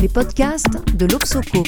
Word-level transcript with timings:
les 0.00 0.08
podcasts 0.08 0.96
de 0.96 1.04
l'Obsoco. 1.04 1.62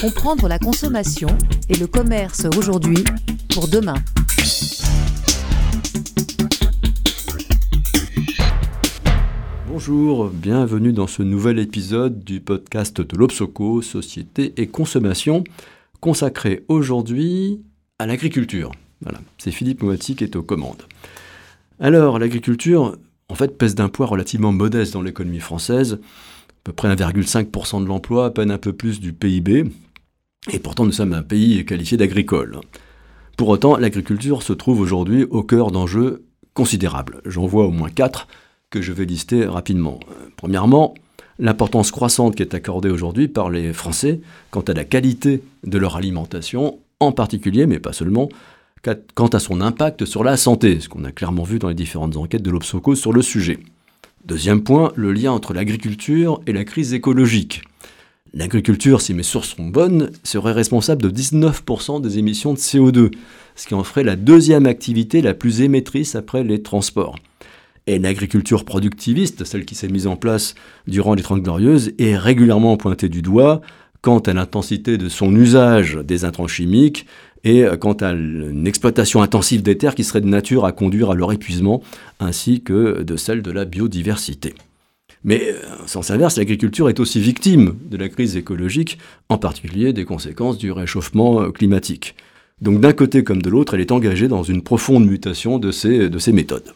Comprendre 0.00 0.48
la 0.48 0.58
consommation 0.58 1.28
et 1.68 1.76
le 1.76 1.86
commerce 1.86 2.46
aujourd'hui 2.56 3.04
pour 3.54 3.68
demain. 3.68 3.94
Bonjour, 9.68 10.30
bienvenue 10.30 10.92
dans 10.92 11.06
ce 11.06 11.22
nouvel 11.22 11.60
épisode 11.60 12.24
du 12.24 12.40
podcast 12.40 13.00
de 13.00 13.16
l'Obsoco, 13.16 13.82
Société 13.82 14.52
et 14.56 14.66
Consommation, 14.66 15.44
consacré 16.00 16.64
aujourd'hui 16.66 17.62
à 18.00 18.06
l'agriculture. 18.06 18.72
Voilà, 19.02 19.20
c'est 19.38 19.52
Philippe 19.52 19.82
Moati 19.84 20.16
qui 20.16 20.24
est 20.24 20.34
aux 20.34 20.42
commandes. 20.42 20.82
Alors, 21.78 22.18
l'agriculture, 22.18 22.96
en 23.30 23.34
fait, 23.34 23.56
pèse 23.56 23.74
d'un 23.74 23.88
poids 23.88 24.06
relativement 24.06 24.52
modeste 24.52 24.92
dans 24.92 25.02
l'économie 25.02 25.40
française, 25.40 25.94
à 25.94 26.62
peu 26.64 26.72
près 26.72 26.94
1,5% 26.94 27.82
de 27.82 27.88
l'emploi, 27.88 28.26
à 28.26 28.30
peine 28.30 28.50
un 28.50 28.58
peu 28.58 28.72
plus 28.72 29.00
du 29.00 29.12
PIB, 29.12 29.64
et 30.50 30.58
pourtant 30.58 30.84
nous 30.84 30.92
sommes 30.92 31.12
un 31.12 31.22
pays 31.22 31.64
qualifié 31.64 31.96
d'agricole. 31.96 32.60
Pour 33.36 33.48
autant, 33.48 33.76
l'agriculture 33.76 34.42
se 34.42 34.52
trouve 34.52 34.80
aujourd'hui 34.80 35.24
au 35.24 35.42
cœur 35.42 35.70
d'enjeux 35.70 36.24
considérables. 36.54 37.22
J'en 37.24 37.46
vois 37.46 37.66
au 37.66 37.70
moins 37.70 37.90
quatre 37.90 38.28
que 38.68 38.82
je 38.82 38.92
vais 38.92 39.04
lister 39.04 39.46
rapidement. 39.46 40.00
Premièrement, 40.36 40.94
l'importance 41.38 41.90
croissante 41.90 42.36
qui 42.36 42.42
est 42.42 42.54
accordée 42.54 42.90
aujourd'hui 42.90 43.28
par 43.28 43.50
les 43.50 43.72
Français 43.72 44.20
quant 44.50 44.60
à 44.60 44.74
la 44.74 44.84
qualité 44.84 45.42
de 45.64 45.78
leur 45.78 45.96
alimentation, 45.96 46.78
en 47.00 47.12
particulier, 47.12 47.66
mais 47.66 47.78
pas 47.78 47.92
seulement, 47.92 48.28
quant 49.14 49.28
à 49.28 49.38
son 49.38 49.60
impact 49.60 50.04
sur 50.04 50.24
la 50.24 50.36
santé, 50.36 50.80
ce 50.80 50.88
qu'on 50.88 51.04
a 51.04 51.12
clairement 51.12 51.42
vu 51.42 51.58
dans 51.58 51.68
les 51.68 51.74
différentes 51.74 52.16
enquêtes 52.16 52.42
de 52.42 52.50
l'Obsoco 52.50 52.94
sur 52.94 53.12
le 53.12 53.22
sujet. 53.22 53.58
Deuxième 54.24 54.62
point, 54.62 54.92
le 54.96 55.12
lien 55.12 55.32
entre 55.32 55.54
l'agriculture 55.54 56.40
et 56.46 56.52
la 56.52 56.64
crise 56.64 56.94
écologique. 56.94 57.62
L'agriculture, 58.32 59.00
si 59.00 59.12
mes 59.12 59.22
sources 59.22 59.56
sont 59.56 59.66
bonnes, 59.66 60.10
serait 60.22 60.52
responsable 60.52 61.02
de 61.02 61.10
19% 61.10 62.00
des 62.00 62.18
émissions 62.18 62.52
de 62.52 62.58
CO2, 62.58 63.10
ce 63.56 63.66
qui 63.66 63.74
en 63.74 63.82
ferait 63.82 64.04
la 64.04 64.16
deuxième 64.16 64.66
activité 64.66 65.20
la 65.20 65.34
plus 65.34 65.62
émettrice 65.62 66.14
après 66.14 66.44
les 66.44 66.62
transports. 66.62 67.16
Et 67.86 67.98
l'agriculture 67.98 68.64
productiviste, 68.64 69.44
celle 69.44 69.64
qui 69.64 69.74
s'est 69.74 69.88
mise 69.88 70.06
en 70.06 70.16
place 70.16 70.54
durant 70.86 71.14
les 71.14 71.22
Trente 71.22 71.42
Glorieuses, 71.42 71.92
est 71.98 72.16
régulièrement 72.16 72.76
pointée 72.76 73.08
du 73.08 73.20
doigt 73.20 73.62
quant 74.02 74.20
à 74.20 74.32
l'intensité 74.32 74.96
de 74.96 75.08
son 75.08 75.34
usage 75.34 75.96
des 75.96 76.24
intrants 76.24 76.46
chimiques 76.46 77.06
et 77.44 77.64
quant 77.80 77.94
à 77.94 78.12
une 78.12 78.66
exploitation 78.66 79.22
intensive 79.22 79.62
des 79.62 79.78
terres 79.78 79.94
qui 79.94 80.04
serait 80.04 80.20
de 80.20 80.26
nature 80.26 80.64
à 80.64 80.72
conduire 80.72 81.10
à 81.10 81.14
leur 81.14 81.32
épuisement, 81.32 81.82
ainsi 82.18 82.62
que 82.62 83.02
de 83.02 83.16
celle 83.16 83.42
de 83.42 83.50
la 83.50 83.64
biodiversité. 83.64 84.54
Mais 85.24 85.54
en 85.82 85.86
sens 85.86 86.10
inverse, 86.10 86.36
l'agriculture 86.38 86.88
est 86.88 87.00
aussi 87.00 87.20
victime 87.20 87.76
de 87.90 87.96
la 87.96 88.08
crise 88.08 88.36
écologique, 88.36 88.98
en 89.28 89.38
particulier 89.38 89.92
des 89.92 90.04
conséquences 90.04 90.58
du 90.58 90.72
réchauffement 90.72 91.50
climatique. 91.50 92.14
Donc 92.60 92.80
d'un 92.80 92.92
côté 92.92 93.24
comme 93.24 93.42
de 93.42 93.50
l'autre, 93.50 93.74
elle 93.74 93.80
est 93.80 93.92
engagée 93.92 94.28
dans 94.28 94.42
une 94.42 94.62
profonde 94.62 95.06
mutation 95.06 95.58
de 95.58 95.70
ses, 95.70 96.08
de 96.08 96.18
ses 96.18 96.32
méthodes. 96.32 96.72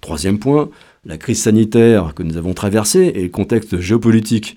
Troisième 0.00 0.38
point, 0.38 0.70
la 1.04 1.18
crise 1.18 1.42
sanitaire 1.42 2.14
que 2.14 2.22
nous 2.22 2.36
avons 2.36 2.54
traversée 2.54 3.12
et 3.14 3.22
le 3.22 3.28
contexte 3.28 3.78
géopolitique 3.80 4.56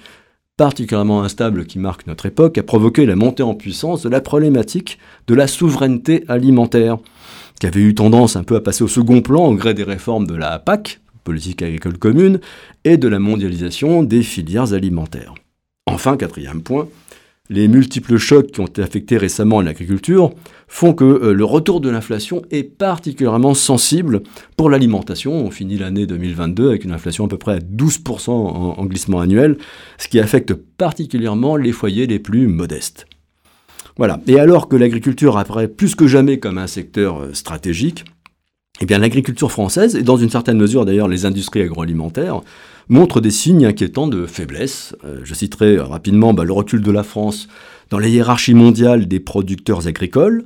particulièrement 0.59 1.23
instable 1.23 1.65
qui 1.65 1.79
marque 1.79 2.05
notre 2.05 2.25
époque 2.25 2.57
a 2.57 2.63
provoqué 2.63 3.05
la 3.05 3.15
montée 3.15 3.43
en 3.43 3.53
puissance 3.53 4.01
de 4.01 4.09
la 4.09 4.19
problématique 4.19 4.99
de 5.27 5.33
la 5.33 5.47
souveraineté 5.47 6.25
alimentaire, 6.27 6.97
qui 7.61 7.65
avait 7.65 7.79
eu 7.79 7.95
tendance 7.95 8.35
un 8.35 8.43
peu 8.43 8.57
à 8.57 8.59
passer 8.59 8.83
au 8.83 8.89
second 8.89 9.21
plan 9.21 9.45
au 9.45 9.55
gré 9.55 9.73
des 9.73 9.85
réformes 9.85 10.27
de 10.27 10.35
la 10.35 10.59
PAC, 10.59 10.99
politique 11.23 11.61
agricole 11.61 11.97
commune, 11.97 12.41
et 12.83 12.97
de 12.97 13.07
la 13.07 13.19
mondialisation 13.19 14.03
des 14.03 14.21
filières 14.21 14.73
alimentaires. 14.73 15.33
Enfin, 15.87 16.17
quatrième 16.17 16.61
point, 16.61 16.89
les 17.49 17.67
multiples 17.67 18.17
chocs 18.17 18.51
qui 18.51 18.61
ont 18.61 18.69
affecté 18.77 19.17
récemment 19.17 19.61
l'agriculture 19.61 20.31
font 20.67 20.93
que 20.93 21.03
euh, 21.03 21.33
le 21.33 21.43
retour 21.43 21.81
de 21.81 21.89
l'inflation 21.89 22.43
est 22.51 22.63
particulièrement 22.63 23.55
sensible 23.55 24.21
pour 24.55 24.69
l'alimentation. 24.69 25.33
On 25.33 25.49
finit 25.49 25.77
l'année 25.77 26.05
2022 26.05 26.69
avec 26.69 26.83
une 26.83 26.91
inflation 26.91 27.25
à 27.25 27.27
peu 27.27 27.37
près 27.37 27.53
à 27.53 27.59
12% 27.59 28.29
en, 28.29 28.85
glissement 28.85 29.19
annuel, 29.19 29.57
ce 29.97 30.07
qui 30.07 30.19
affecte 30.19 30.53
particulièrement 30.53 31.55
les 31.55 31.71
foyers 31.71 32.05
les 32.05 32.19
plus 32.19 32.47
modestes. 32.47 33.07
Voilà. 33.97 34.21
Et 34.27 34.39
alors 34.39 34.69
que 34.69 34.75
l'agriculture 34.75 35.37
apparaît 35.37 35.67
plus 35.67 35.95
que 35.95 36.07
jamais 36.07 36.39
comme 36.39 36.59
un 36.59 36.67
secteur 36.67 37.19
euh, 37.19 37.33
stratégique, 37.33 38.05
eh 38.81 38.85
l'agriculture 38.85 39.51
française, 39.51 39.95
et 39.95 40.03
dans 40.03 40.15
une 40.15 40.29
certaine 40.29 40.57
mesure 40.57 40.85
d'ailleurs 40.85 41.09
les 41.09 41.25
industries 41.25 41.63
agroalimentaires, 41.63 42.41
montrent 42.89 43.21
des 43.21 43.31
signes 43.31 43.65
inquiétants 43.65 44.07
de 44.07 44.25
faiblesse. 44.25 44.95
Euh, 45.05 45.21
je 45.23 45.33
citerai 45.33 45.77
rapidement 45.79 46.33
bah, 46.33 46.43
le 46.43 46.53
recul 46.53 46.81
de 46.81 46.91
la 46.91 47.03
France 47.03 47.47
dans 47.89 47.99
la 47.99 48.07
hiérarchie 48.07 48.53
mondiale 48.53 49.07
des 49.07 49.19
producteurs 49.19 49.87
agricoles, 49.87 50.43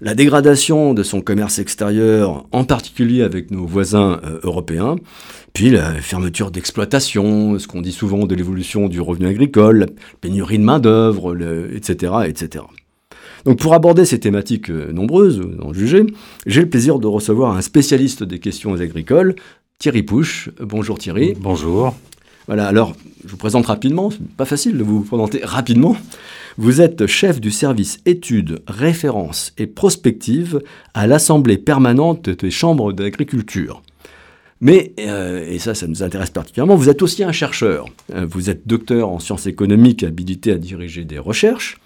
la 0.00 0.14
dégradation 0.14 0.94
de 0.94 1.02
son 1.02 1.20
commerce 1.20 1.58
extérieur, 1.58 2.46
en 2.52 2.64
particulier 2.64 3.22
avec 3.22 3.50
nos 3.50 3.66
voisins 3.66 4.20
euh, 4.24 4.38
européens, 4.44 4.96
puis 5.54 5.70
la 5.70 5.94
fermeture 5.94 6.50
d'exploitation, 6.50 7.58
ce 7.58 7.66
qu'on 7.66 7.80
dit 7.80 7.92
souvent 7.92 8.26
de 8.26 8.34
l'évolution 8.34 8.88
du 8.88 9.00
revenu 9.00 9.26
agricole, 9.26 9.78
la 9.80 9.86
pénurie 10.20 10.58
de 10.58 10.64
main-d'œuvre, 10.64 11.36
etc., 11.74 12.12
etc. 12.26 12.64
Donc 13.44 13.58
pour 13.58 13.74
aborder 13.74 14.04
ces 14.04 14.20
thématiques 14.20 14.70
euh, 14.70 14.92
nombreuses, 14.92 15.40
en 15.62 15.72
juger, 15.72 16.04
j'ai 16.46 16.60
le 16.60 16.68
plaisir 16.68 16.98
de 16.98 17.06
recevoir 17.06 17.56
un 17.56 17.62
spécialiste 17.62 18.22
des 18.22 18.38
questions 18.38 18.74
agricoles, 18.74 19.36
Thierry 19.80 20.02
Pouche. 20.02 20.50
Bonjour 20.58 20.98
Thierry. 20.98 21.34
Bonjour. 21.38 21.94
Voilà, 22.48 22.66
alors 22.66 22.96
je 23.22 23.28
vous 23.28 23.36
présente 23.36 23.66
rapidement, 23.66 24.10
c'est 24.10 24.20
pas 24.36 24.44
facile 24.44 24.76
de 24.76 24.82
vous 24.82 25.02
présenter 25.02 25.40
rapidement. 25.44 25.96
Vous 26.56 26.80
êtes 26.80 27.06
chef 27.06 27.40
du 27.40 27.52
service 27.52 28.00
études, 28.04 28.58
références 28.66 29.52
et 29.56 29.68
prospectives 29.68 30.60
à 30.94 31.06
l'Assemblée 31.06 31.58
permanente 31.58 32.28
des 32.28 32.50
chambres 32.50 32.92
d'agriculture. 32.92 33.84
Mais, 34.60 34.94
euh, 34.98 35.48
et 35.48 35.60
ça, 35.60 35.76
ça 35.76 35.86
nous 35.86 36.02
intéresse 36.02 36.30
particulièrement, 36.30 36.74
vous 36.74 36.88
êtes 36.88 37.00
aussi 37.00 37.22
un 37.22 37.30
chercheur. 37.30 37.86
Euh, 38.12 38.26
vous 38.28 38.50
êtes 38.50 38.66
docteur 38.66 39.08
en 39.08 39.20
sciences 39.20 39.46
économiques 39.46 40.02
habilité 40.02 40.50
à 40.50 40.58
diriger 40.58 41.04
des 41.04 41.20
recherches, 41.20 41.78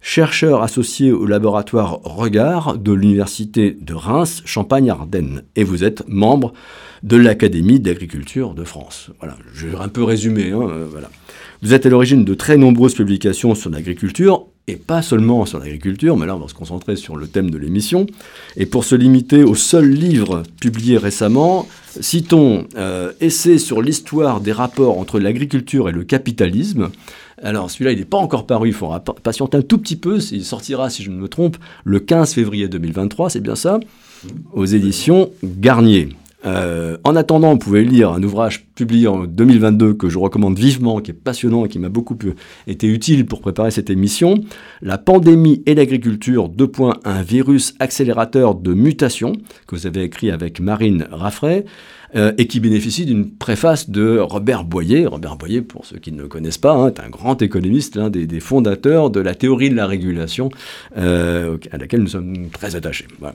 chercheur 0.00 0.62
associé 0.62 1.12
au 1.12 1.26
laboratoire 1.26 2.00
Regard 2.02 2.78
de 2.78 2.92
l'Université 2.92 3.76
de 3.80 3.94
Reims, 3.94 4.42
Champagne-Ardenne. 4.44 5.42
Et 5.56 5.64
vous 5.64 5.84
êtes 5.84 6.08
membre 6.08 6.52
de 7.02 7.16
l'Académie 7.16 7.80
d'agriculture 7.80 8.54
de 8.54 8.64
France. 8.64 9.10
Voilà, 9.20 9.36
je 9.54 9.68
vais 9.68 9.76
un 9.76 9.88
peu 9.88 10.02
résumer. 10.02 10.50
Hein, 10.50 10.68
euh, 10.68 10.86
voilà. 10.90 11.10
Vous 11.62 11.74
êtes 11.74 11.86
à 11.86 11.88
l'origine 11.88 12.24
de 12.24 12.34
très 12.34 12.56
nombreuses 12.56 12.94
publications 12.94 13.54
sur 13.54 13.70
l'agriculture, 13.70 14.46
et 14.68 14.76
pas 14.76 15.02
seulement 15.02 15.44
sur 15.46 15.58
l'agriculture, 15.58 16.16
mais 16.16 16.26
là 16.26 16.36
on 16.36 16.38
va 16.38 16.48
se 16.48 16.54
concentrer 16.54 16.94
sur 16.94 17.16
le 17.16 17.26
thème 17.26 17.50
de 17.50 17.58
l'émission. 17.58 18.06
Et 18.56 18.66
pour 18.66 18.84
se 18.84 18.94
limiter 18.94 19.42
au 19.42 19.54
seul 19.54 19.90
livre 19.90 20.42
publié 20.60 20.98
récemment, 20.98 21.66
citons 22.00 22.66
euh, 22.76 23.12
Essai 23.20 23.58
sur 23.58 23.82
l'histoire 23.82 24.40
des 24.40 24.52
rapports 24.52 24.98
entre 24.98 25.18
l'agriculture 25.18 25.88
et 25.88 25.92
le 25.92 26.04
capitalisme. 26.04 26.90
Alors 27.42 27.70
celui-là, 27.70 27.92
il 27.92 27.98
n'est 27.98 28.04
pas 28.04 28.18
encore 28.18 28.46
paru, 28.46 28.68
il 28.68 28.74
faudra 28.74 29.00
patienter 29.00 29.58
un 29.58 29.62
tout 29.62 29.78
petit 29.78 29.96
peu, 29.96 30.18
il 30.32 30.44
sortira, 30.44 30.90
si 30.90 31.02
je 31.02 31.10
ne 31.10 31.16
me 31.16 31.28
trompe, 31.28 31.56
le 31.84 32.00
15 32.00 32.34
février 32.34 32.68
2023, 32.68 33.30
c'est 33.30 33.40
bien 33.40 33.54
ça, 33.54 33.78
aux 34.52 34.66
éditions 34.66 35.30
Garnier. 35.44 36.10
Euh, 36.46 36.96
en 37.04 37.16
attendant, 37.16 37.52
vous 37.52 37.58
pouvez 37.58 37.84
lire 37.84 38.12
un 38.12 38.22
ouvrage 38.22 38.66
publié 38.74 39.08
en 39.08 39.24
2022 39.24 39.94
que 39.94 40.08
je 40.08 40.18
recommande 40.18 40.58
vivement, 40.58 41.00
qui 41.00 41.10
est 41.10 41.14
passionnant 41.14 41.64
et 41.64 41.68
qui 41.68 41.78
m'a 41.78 41.88
beaucoup 41.88 42.16
été 42.66 42.86
utile 42.86 43.26
pour 43.26 43.40
préparer 43.40 43.70
cette 43.70 43.90
émission. 43.90 44.36
La 44.80 44.98
pandémie 44.98 45.62
et 45.66 45.74
l'agriculture, 45.74 46.48
deux 46.48 46.68
points, 46.68 46.94
un 47.04 47.22
virus 47.22 47.74
accélérateur 47.80 48.54
de 48.54 48.72
mutation, 48.72 49.32
que 49.66 49.74
vous 49.74 49.86
avez 49.86 50.02
écrit 50.02 50.30
avec 50.30 50.60
Marine 50.60 51.08
Raffray. 51.10 51.64
Euh, 52.16 52.32
et 52.38 52.46
qui 52.46 52.58
bénéficie 52.58 53.04
d'une 53.04 53.30
préface 53.30 53.90
de 53.90 54.18
Robert 54.18 54.64
Boyer. 54.64 55.04
Robert 55.04 55.36
Boyer, 55.36 55.60
pour 55.60 55.84
ceux 55.84 55.98
qui 55.98 56.10
ne 56.10 56.22
le 56.22 56.28
connaissent 56.28 56.56
pas, 56.56 56.72
hein, 56.72 56.86
est 56.86 57.00
un 57.00 57.10
grand 57.10 57.42
économiste, 57.42 57.96
l'un 57.96 58.08
des, 58.08 58.40
fondateurs 58.40 59.10
de 59.10 59.20
la 59.20 59.34
théorie 59.34 59.68
de 59.68 59.74
la 59.74 59.86
régulation, 59.86 60.48
euh, 60.96 61.58
à 61.70 61.76
laquelle 61.76 62.00
nous 62.00 62.08
sommes 62.08 62.48
très 62.50 62.76
attachés. 62.76 63.06
Voilà. 63.18 63.34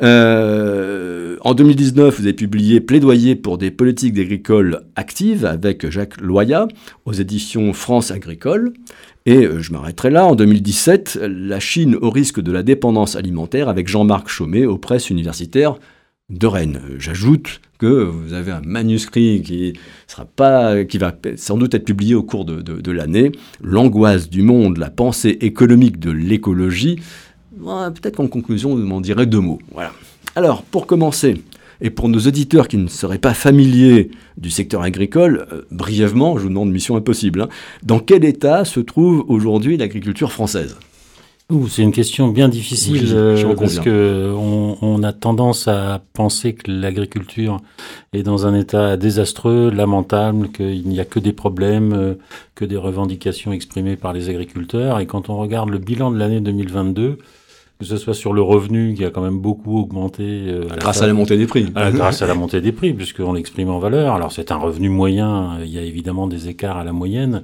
Euh, 0.00 1.36
en 1.42 1.54
2019, 1.54 2.18
vous 2.18 2.22
avez 2.22 2.32
publié 2.32 2.80
Plaidoyer 2.80 3.36
pour 3.36 3.58
des 3.58 3.70
politiques 3.70 4.18
agricoles 4.18 4.82
actives 4.96 5.44
avec 5.44 5.88
Jacques 5.90 6.20
Loya 6.20 6.66
aux 7.04 7.12
éditions 7.12 7.72
France 7.72 8.10
Agricole. 8.10 8.72
Et 9.26 9.44
euh, 9.44 9.60
je 9.60 9.72
m'arrêterai 9.72 10.10
là. 10.10 10.24
En 10.26 10.34
2017, 10.34 11.18
La 11.22 11.60
Chine 11.60 11.96
au 12.00 12.10
risque 12.10 12.40
de 12.40 12.52
la 12.52 12.62
dépendance 12.62 13.16
alimentaire 13.16 13.68
avec 13.68 13.88
Jean-Marc 13.88 14.28
Chaumet 14.28 14.64
aux 14.64 14.78
presses 14.78 15.10
universitaires 15.10 15.78
de 16.30 16.46
Rennes. 16.46 16.80
J'ajoute 16.98 17.60
que 17.78 18.04
vous 18.04 18.32
avez 18.32 18.52
un 18.52 18.62
manuscrit 18.62 19.42
qui, 19.42 19.74
va 20.16 21.18
sans 21.36 21.58
doute 21.58 21.74
être 21.74 21.84
publié 21.84 22.14
au 22.14 22.22
cours 22.22 22.44
de 22.44 22.92
l'année, 22.92 23.32
L'angoisse 23.60 24.30
du 24.30 24.42
monde, 24.42 24.78
la 24.78 24.88
pensée 24.88 25.36
économique 25.40 25.98
de 25.98 26.10
l'écologie, 26.10 27.00
Peut-être 27.58 28.16
qu'en 28.16 28.28
conclusion, 28.28 28.74
vous 28.74 28.82
m'en 28.82 29.00
direz 29.00 29.26
deux 29.26 29.40
mots. 29.40 29.60
Voilà. 29.72 29.92
Alors, 30.34 30.62
pour 30.62 30.86
commencer, 30.86 31.42
Et 31.84 31.90
pour 31.90 32.08
nos 32.08 32.20
auditeurs 32.20 32.68
qui 32.68 32.76
ne 32.76 32.86
seraient 32.86 33.18
pas 33.18 33.34
familiers 33.34 34.12
du 34.36 34.50
secteur 34.50 34.82
agricole, 34.82 35.48
euh, 35.52 35.62
brièvement, 35.72 36.38
je 36.38 36.44
vous 36.44 36.48
demande 36.48 36.70
mission 36.70 36.96
impossible, 36.96 37.42
hein, 37.42 37.48
dans 37.82 37.98
quel 37.98 38.24
état 38.24 38.64
se 38.64 38.78
trouve 38.78 39.24
aujourd'hui 39.26 39.76
l'agriculture 39.76 40.30
française? 40.30 40.76
C'est 41.68 41.82
une 41.82 41.92
question 41.92 42.28
bien 42.28 42.48
difficile 42.48 43.10
euh, 43.12 43.54
parce 43.56 43.78
que 43.78 44.32
on, 44.34 45.02
a 45.02 45.12
tendance 45.12 45.68
à 45.68 46.00
penser 46.14 46.54
que 46.54 46.70
l'agriculture 46.70 47.60
est 48.12 48.22
dans 48.22 48.46
un 48.46 48.54
état 48.54 48.96
désastreux, 48.96 49.70
lamentable, 49.70 50.50
qu'il 50.50 50.88
n'y 50.88 51.00
a 51.00 51.04
que 51.04 51.18
des 51.18 51.32
problèmes, 51.32 51.92
euh, 51.92 52.14
que 52.54 52.64
des 52.64 52.76
revendications 52.76 53.52
exprimées 53.52 53.96
par 53.96 54.12
les 54.12 54.30
agriculteurs. 54.30 55.00
Et 55.00 55.06
quand 55.06 55.28
on 55.28 55.36
regarde 55.36 55.68
le 55.68 55.78
bilan 55.78 56.10
de 56.10 56.18
l'année 56.18 56.40
2022, 56.40 57.18
que 57.82 57.88
ce 57.88 57.96
soit 57.96 58.14
sur 58.14 58.32
le 58.32 58.42
revenu 58.42 58.94
qui 58.94 59.04
a 59.04 59.10
quand 59.10 59.22
même 59.22 59.38
beaucoup 59.38 59.78
augmenté. 59.78 60.22
Euh, 60.24 60.64
grâce 60.78 61.02
à 61.02 61.06
la 61.06 61.12
montée 61.12 61.36
des 61.36 61.46
prix. 61.46 61.70
grâce 61.70 62.22
à 62.22 62.26
la 62.26 62.34
montée 62.34 62.60
des 62.60 62.72
prix, 62.72 62.92
puisqu'on 62.92 63.34
l'exprime 63.34 63.70
en 63.70 63.78
valeur. 63.78 64.14
Alors 64.14 64.32
c'est 64.32 64.50
un 64.50 64.56
revenu 64.56 64.88
moyen, 64.88 65.58
il 65.62 65.70
y 65.70 65.78
a 65.78 65.82
évidemment 65.82 66.26
des 66.26 66.48
écarts 66.48 66.78
à 66.78 66.84
la 66.84 66.92
moyenne. 66.92 67.42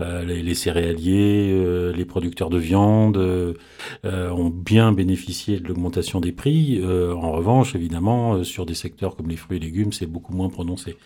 Euh, 0.00 0.24
les, 0.24 0.54
céréaliers, 0.54 1.50
euh, 1.52 1.92
les 1.92 2.04
producteurs 2.04 2.50
de 2.50 2.58
viande 2.58 3.16
euh, 3.16 3.54
ont 4.04 4.48
bien 4.48 4.92
bénéficié 4.92 5.58
de 5.58 5.66
l'augmentation 5.66 6.20
des 6.20 6.30
prix. 6.30 6.80
en 6.84 7.32
revanche, 7.32 7.74
évidemment, 7.74 8.44
sur 8.44 8.64
des 8.64 8.74
secteurs 8.74 9.16
comme 9.16 9.28
les 9.28 9.36
fruits 9.36 9.56
et 9.56 9.60
légumes, 9.60 9.92
c'est 9.92 10.06
beaucoup 10.06 10.32
moins 10.32 10.48
prononcé. 10.48 10.96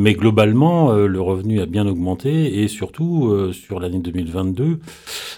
Mais 0.00 0.14
globalement, 0.14 0.92
le 0.92 1.20
revenu 1.20 1.60
a 1.60 1.66
bien 1.66 1.86
augmenté 1.86 2.62
et 2.62 2.68
surtout 2.68 3.52
sur 3.52 3.80
l'année 3.80 3.98
2022, 3.98 4.80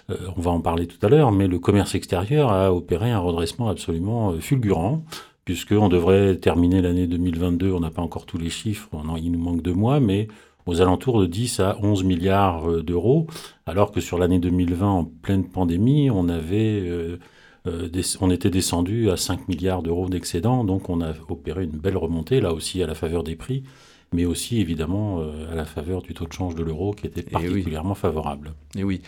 on 0.08 0.40
va 0.40 0.50
en 0.52 0.60
parler 0.60 0.86
tout 0.86 1.04
à 1.04 1.08
l'heure, 1.08 1.32
mais 1.32 1.48
le 1.48 1.58
commerce 1.58 1.96
extérieur 1.96 2.52
a 2.52 2.72
opéré 2.72 3.10
un 3.10 3.18
redressement 3.18 3.68
absolument 3.68 4.34
fulgurant 4.38 5.02
puisqu'on 5.44 5.88
devrait 5.88 6.36
terminer 6.36 6.82
l'année 6.82 7.06
2022, 7.06 7.72
on 7.72 7.80
n'a 7.80 7.90
pas 7.90 8.02
encore 8.02 8.26
tous 8.26 8.38
les 8.38 8.50
chiffres, 8.50 8.88
il 9.20 9.32
nous 9.32 9.38
manque 9.38 9.62
deux 9.62 9.74
mois, 9.74 10.00
mais 10.00 10.28
aux 10.66 10.80
alentours 10.80 11.20
de 11.20 11.26
10 11.26 11.60
à 11.60 11.78
11 11.82 12.04
milliards 12.04 12.70
euh, 12.70 12.82
d'euros, 12.82 13.26
alors 13.66 13.90
que 13.90 14.00
sur 14.00 14.18
l'année 14.18 14.38
2020, 14.38 14.88
en 14.88 15.04
pleine 15.04 15.44
pandémie, 15.44 16.10
on 16.10 16.28
euh, 16.28 17.16
euh, 17.66 17.88
on 18.20 18.30
était 18.30 18.50
descendu 18.50 19.10
à 19.10 19.16
5 19.16 19.48
milliards 19.48 19.82
d'euros 19.82 20.08
d'excédent, 20.08 20.62
donc 20.64 20.88
on 20.88 21.00
a 21.00 21.12
opéré 21.28 21.64
une 21.64 21.78
belle 21.78 21.96
remontée, 21.96 22.40
là 22.40 22.52
aussi 22.52 22.82
à 22.82 22.86
la 22.86 22.94
faveur 22.94 23.24
des 23.24 23.34
prix, 23.34 23.64
mais 24.12 24.24
aussi 24.24 24.60
évidemment 24.60 25.22
à 25.50 25.54
la 25.54 25.64
faveur 25.64 26.02
du 26.02 26.14
taux 26.14 26.26
de 26.26 26.32
change 26.32 26.54
de 26.54 26.62
l'euro 26.62 26.92
qui 26.92 27.06
était 27.06 27.24
eh 27.26 27.30
particulièrement 27.30 27.94
favorable. 27.94 28.52
Et 28.74 28.80
eh 28.80 28.84
oui. 28.84 29.02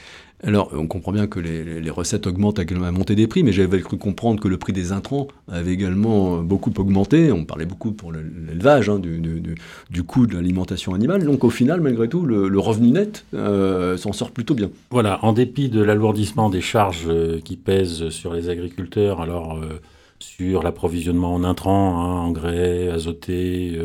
Alors, 0.46 0.68
on 0.74 0.86
comprend 0.86 1.12
bien 1.12 1.26
que 1.26 1.40
les, 1.40 1.90
recettes 1.90 2.26
augmentent 2.26 2.58
avec 2.58 2.70
la 2.72 2.92
montée 2.92 3.14
des 3.14 3.26
prix, 3.26 3.42
mais 3.42 3.52
j'avais 3.52 3.80
cru 3.80 3.96
comprendre 3.96 4.40
que 4.40 4.48
le 4.48 4.58
prix 4.58 4.74
des 4.74 4.92
intrants 4.92 5.28
avait 5.50 5.72
également 5.72 6.38
beaucoup 6.42 6.72
augmenté. 6.76 7.32
On 7.32 7.44
parlait 7.46 7.64
beaucoup 7.64 7.92
pour 7.92 8.12
l'élevage, 8.12 8.90
hein, 8.90 8.98
du, 8.98 10.04
coût 10.04 10.26
de 10.26 10.34
l'alimentation 10.34 10.92
animale. 10.92 11.24
Donc, 11.24 11.44
au 11.44 11.50
final, 11.50 11.80
malgré 11.80 12.08
tout, 12.08 12.26
le, 12.26 12.58
revenu 12.58 12.90
net 12.90 13.24
euh, 13.32 13.96
s'en 13.96 14.12
sort 14.12 14.32
plutôt 14.32 14.54
bien. 14.54 14.70
Voilà, 14.90 15.24
en 15.24 15.32
dépit 15.32 15.70
de 15.70 15.82
l'alourdissement 15.82 16.50
des 16.50 16.60
charges 16.60 17.04
euh, 17.06 17.40
qui 17.40 17.56
pèsent 17.56 18.10
sur 18.10 18.34
les 18.34 18.50
agriculteurs, 18.50 19.22
alors 19.22 19.56
euh, 19.56 19.80
sur 20.18 20.62
l'approvisionnement 20.62 21.34
en 21.34 21.44
intrants, 21.44 22.02
hein, 22.02 22.20
engrais, 22.26 22.88
azotés, 22.88 23.78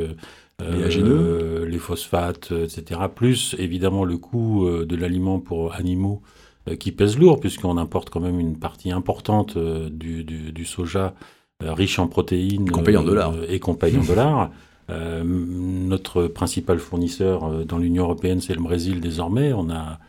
les 0.60 1.80
phosphates, 1.80 2.52
etc., 2.52 3.02
plus 3.14 3.56
évidemment 3.58 4.04
le 4.04 4.18
coût 4.18 4.68
de 4.70 4.96
l'aliment 4.96 5.40
pour 5.40 5.74
animaux 5.74 6.22
euh, 6.70 6.76
qui 6.76 6.92
pèse 6.92 7.18
lourd, 7.18 7.40
puisqu'on 7.40 7.78
importe 7.78 8.10
quand 8.10 8.20
même 8.20 8.40
une 8.40 8.58
partie 8.58 8.92
importante 8.92 9.56
euh, 9.58 9.90
du, 9.90 10.24
du, 10.24 10.66
soja 10.66 11.14
euh, 11.64 11.74
riche 11.74 12.00
en 12.00 12.08
protéines 12.08 12.70
qu'on 12.70 12.84
paye 12.84 12.98
en 12.98 13.04
dollars. 13.04 13.34
et 13.48 13.60
qu'on 13.60 13.76
paye 13.76 13.98
en 13.98 14.04
dollars. 14.08 14.52
notre 14.90 16.28
principal 16.28 16.80
fournisseur 16.80 17.66
dans 17.66 17.78
l'Union 17.78 18.04
européenne, 18.04 18.42
c'est 18.42 18.56
le 18.56 18.62
Brésil 18.62 19.00
désormais. 19.00 19.54
On, 19.54 19.70
a, 19.70 20.00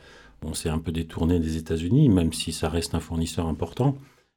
on 0.44 0.54
s'est 0.54 0.70
un 0.70 0.78
peu 0.78 0.90
détourné 0.90 1.38
des 1.38 1.56
États-Unis, 1.56 2.08
même 2.08 2.32
si 2.32 2.52
ça 2.52 2.68
reste 2.68 2.94
un 2.94 3.00
fournisseur 3.00 3.46
important. 3.46 3.96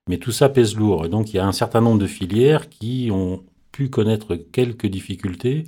Mais 0.10 0.18
tout 0.18 0.32
ça 0.34 0.50
pèse 0.50 0.76
lourd. 0.76 1.06
Et 1.06 1.10
donc, 1.10 1.34
il 1.34 1.38
y 1.38 1.40
a 1.40 1.48
un 1.48 1.54
certain 1.54 1.82
nombre 1.82 2.00
de 2.00 2.08
filières 2.08 2.68
qui 2.70 3.10
ont 3.12 3.42
pu 3.72 3.90
connaître 3.90 4.36
quelques 4.36 4.88
difficultés. 4.88 5.64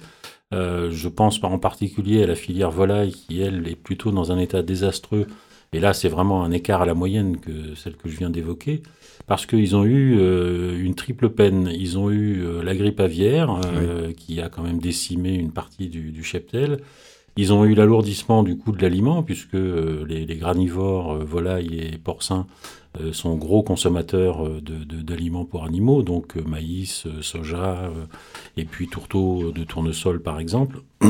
Je 0.51 1.07
pense 1.07 1.43
en 1.43 1.59
particulier 1.59 2.23
à 2.23 2.27
la 2.27 2.35
filière 2.35 2.71
volaille 2.71 3.11
qui, 3.11 3.41
elle, 3.41 3.67
est 3.67 3.75
plutôt 3.75 4.11
dans 4.11 4.31
un 4.31 4.39
état 4.39 4.61
désastreux 4.61 5.27
et 5.75 5.79
là, 5.81 5.93
c'est 5.93 6.07
vraiment 6.07 6.45
un 6.45 6.51
écart 6.51 6.81
à 6.81 6.85
la 6.85 6.93
moyenne 6.93 7.37
que 7.37 7.75
celle 7.75 7.97
que 7.97 8.07
je 8.07 8.17
viens 8.17 8.29
d'évoquer, 8.29 8.81
parce 9.27 9.45
qu'ils 9.45 9.75
ont 9.75 9.83
eu 9.83 10.17
euh, 10.17 10.81
une 10.81 10.95
triple 10.95 11.29
peine. 11.29 11.69
Ils 11.69 11.97
ont 11.97 12.09
eu 12.09 12.45
euh, 12.45 12.63
la 12.63 12.73
grippe 12.73 13.01
aviaire, 13.01 13.59
euh, 13.65 14.13
qui 14.13 14.39
a 14.39 14.47
quand 14.47 14.63
même 14.63 14.79
décimé 14.79 15.33
une 15.33 15.51
partie 15.51 15.89
du, 15.89 16.23
cheptel. 16.23 16.77
Ils 17.37 17.51
ont 17.51 17.65
eu 17.65 17.73
l'alourdissement 17.73 18.43
du 18.43 18.57
coût 18.57 18.71
de 18.71 18.81
l'aliment, 18.81 19.21
puisque 19.23 19.53
les, 19.53 20.37
granivores, 20.37 21.17
volailles 21.17 21.79
et 21.79 21.97
porcins, 21.97 22.47
sont 23.11 23.35
gros 23.35 23.61
consommateurs 23.61 24.47
d'aliments 24.61 25.43
pour 25.43 25.65
animaux, 25.65 26.01
donc 26.01 26.37
maïs, 26.37 27.07
soja, 27.19 27.91
et 28.55 28.63
puis 28.63 28.87
tourteaux 28.87 29.51
de 29.51 29.65
tournesol, 29.65 30.21
par 30.21 30.39
exemple. 30.39 30.81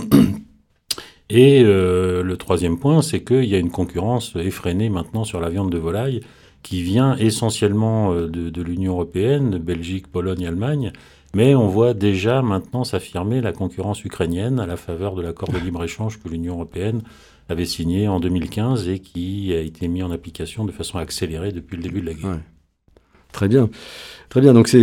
Et 1.30 1.63
euh, 1.63 2.22
le 2.24 2.38
troisième 2.38 2.78
point, 2.78 3.01
c'est 3.01 3.24
qu'il 3.24 3.45
y 3.45 3.56
a 3.56 3.60
une 3.60 3.71
concurrence 3.71 4.36
effrénée 4.36 4.89
maintenant 4.89 5.24
sur 5.24 5.39
la 5.39 5.50
viande 5.50 5.71
de 5.71 5.78
volaille 5.78 6.21
qui 6.62 6.81
vient 6.83 7.16
essentiellement 7.18 8.13
euh, 8.13 8.28
de, 8.28 8.62
l'Union 8.62 8.94
européenne, 8.94 9.57
Belgique, 9.57 10.07
Pologne, 10.07 10.45
Allemagne, 10.45 10.94
mais 11.36 11.54
on 11.54 11.68
voit 11.68 11.94
déjà 11.94 12.42
maintenant 12.42 12.86
s'affirmer 12.86 13.42
la 13.42 13.52
concurrence 13.52 14.06
ukrainienne 14.06 14.58
à 14.58 14.66
la 14.66 14.78
faveur 14.78 15.16
de 15.16 15.22
l'accord 15.22 15.50
de 15.50 15.58
libre-échange 15.58 16.18
que 16.24 16.30
l'Union 16.30 16.54
européenne 16.54 17.02
avait 17.50 17.66
signé 17.66 18.08
en 18.08 18.22
2015 18.22 18.88
et 18.88 19.00
qui 19.00 19.54
a 19.54 19.60
été 19.60 19.90
mis 19.90 20.02
en 20.02 20.12
application 20.12 20.64
de 20.64 20.72
façon 20.72 20.98
accélérée 20.98 21.52
depuis 21.52 21.76
le 21.76 21.84
début 21.84 22.00
de 22.00 22.06
la 22.06 22.14
guerre. 22.14 22.40
Très 23.36 23.50
bien. 23.50 23.70
Très 24.30 24.42
bien, 24.42 24.54
donc 24.54 24.68
c'est 24.68 24.78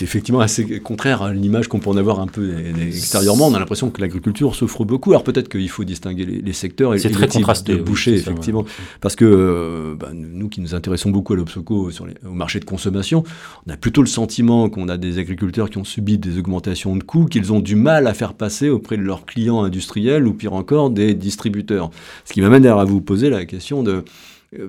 effectivement 0.00 0.40
assez 0.40 0.80
contraire 0.80 1.22
à 1.22 1.32
l'image 1.34 1.68
qu'on 1.68 1.78
peut 1.78 1.90
en 1.90 1.96
avoir 1.96 2.20
un 2.20 2.26
peu 2.26 2.54
extérieurement. 2.86 3.48
On 3.48 3.54
a 3.54 3.58
l'impression 3.58 3.90
que 3.90 4.00
l'agriculture 4.00 4.54
souffre 4.54 4.84
beaucoup. 4.84 5.10
Alors 5.10 5.24
peut-être 5.24 5.48
qu'il 5.48 5.68
faut 5.68 5.84
distinguer 5.84 6.24
les, 6.24 6.52
secteurs 6.52 6.94
et 6.94 6.98
les 6.98 7.10
très 7.10 7.28
contrasté, 7.28 7.74
de 7.74 7.82
boucher, 7.82 8.14
effectivement. 8.14 8.64
Parce 9.00 9.16
que 9.16 9.24
euh, 9.24 9.94
bah, 9.94 10.10
nous 10.14 10.48
qui 10.48 10.60
nous 10.60 10.74
intéressons 10.74 11.10
beaucoup 11.10 11.32
à 11.32 11.36
l'Obsoco 11.36 11.90
au 12.26 12.32
marché 12.32 12.60
de 12.60 12.64
consommation, 12.64 13.24
on 13.66 13.72
a 13.72 13.76
plutôt 13.76 14.00
le 14.00 14.08
sentiment 14.08 14.70
qu'on 14.70 14.88
a 14.88 14.96
des 14.96 15.18
agriculteurs 15.18 15.68
qui 15.68 15.78
ont 15.78 15.84
subi 15.84 16.16
des 16.16 16.38
augmentations 16.38 16.96
de 16.96 17.02
coûts, 17.02 17.26
qu'ils 17.26 17.52
ont 17.52 17.60
du 17.60 17.74
mal 17.74 18.06
à 18.06 18.14
faire 18.14 18.34
passer 18.34 18.70
auprès 18.70 18.96
de 18.96 19.02
leurs 19.02 19.26
clients 19.26 19.62
industriels 19.64 20.26
ou 20.26 20.32
pire 20.32 20.54
encore 20.54 20.90
des 20.90 21.14
distributeurs. 21.14 21.90
Ce 22.24 22.32
qui 22.32 22.40
m'amène 22.40 22.64
à 22.64 22.84
vous 22.84 23.00
poser 23.00 23.28
la 23.28 23.44
question 23.44 23.82
de 23.82 23.90
euh, 23.90 24.04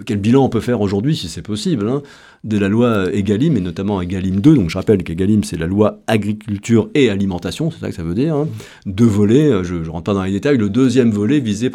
quel 0.05 0.19
bilan 0.19 0.45
on 0.45 0.49
peut 0.49 0.59
faire 0.59 0.79
aujourd'hui, 0.79 1.15
si 1.15 1.27
c'est 1.27 1.41
possible, 1.41 1.89
hein, 1.89 2.03
de 2.43 2.59
la 2.59 2.69
loi 2.69 3.11
Egalim, 3.11 3.57
et 3.57 3.61
notamment 3.61 3.99
Egalim 3.99 4.39
2. 4.39 4.53
Donc 4.53 4.69
je 4.69 4.77
rappelle 4.77 5.03
qu'Egalim, 5.03 5.43
c'est 5.43 5.57
la 5.57 5.65
loi 5.65 6.01
agriculture 6.05 6.89
et 6.93 7.09
alimentation, 7.09 7.71
c'est 7.71 7.79
ça 7.79 7.89
que 7.89 7.95
ça 7.95 8.03
veut 8.03 8.13
dire. 8.13 8.35
Hein. 8.35 8.47
Deux 8.85 9.05
volets, 9.05 9.51
euh, 9.51 9.63
je 9.63 9.75
ne 9.75 9.89
rentre 9.89 10.03
pas 10.03 10.13
dans 10.13 10.23
les 10.23 10.31
détails. 10.31 10.57
Le 10.57 10.69
deuxième 10.69 11.09
volet 11.09 11.39
visait 11.39 11.71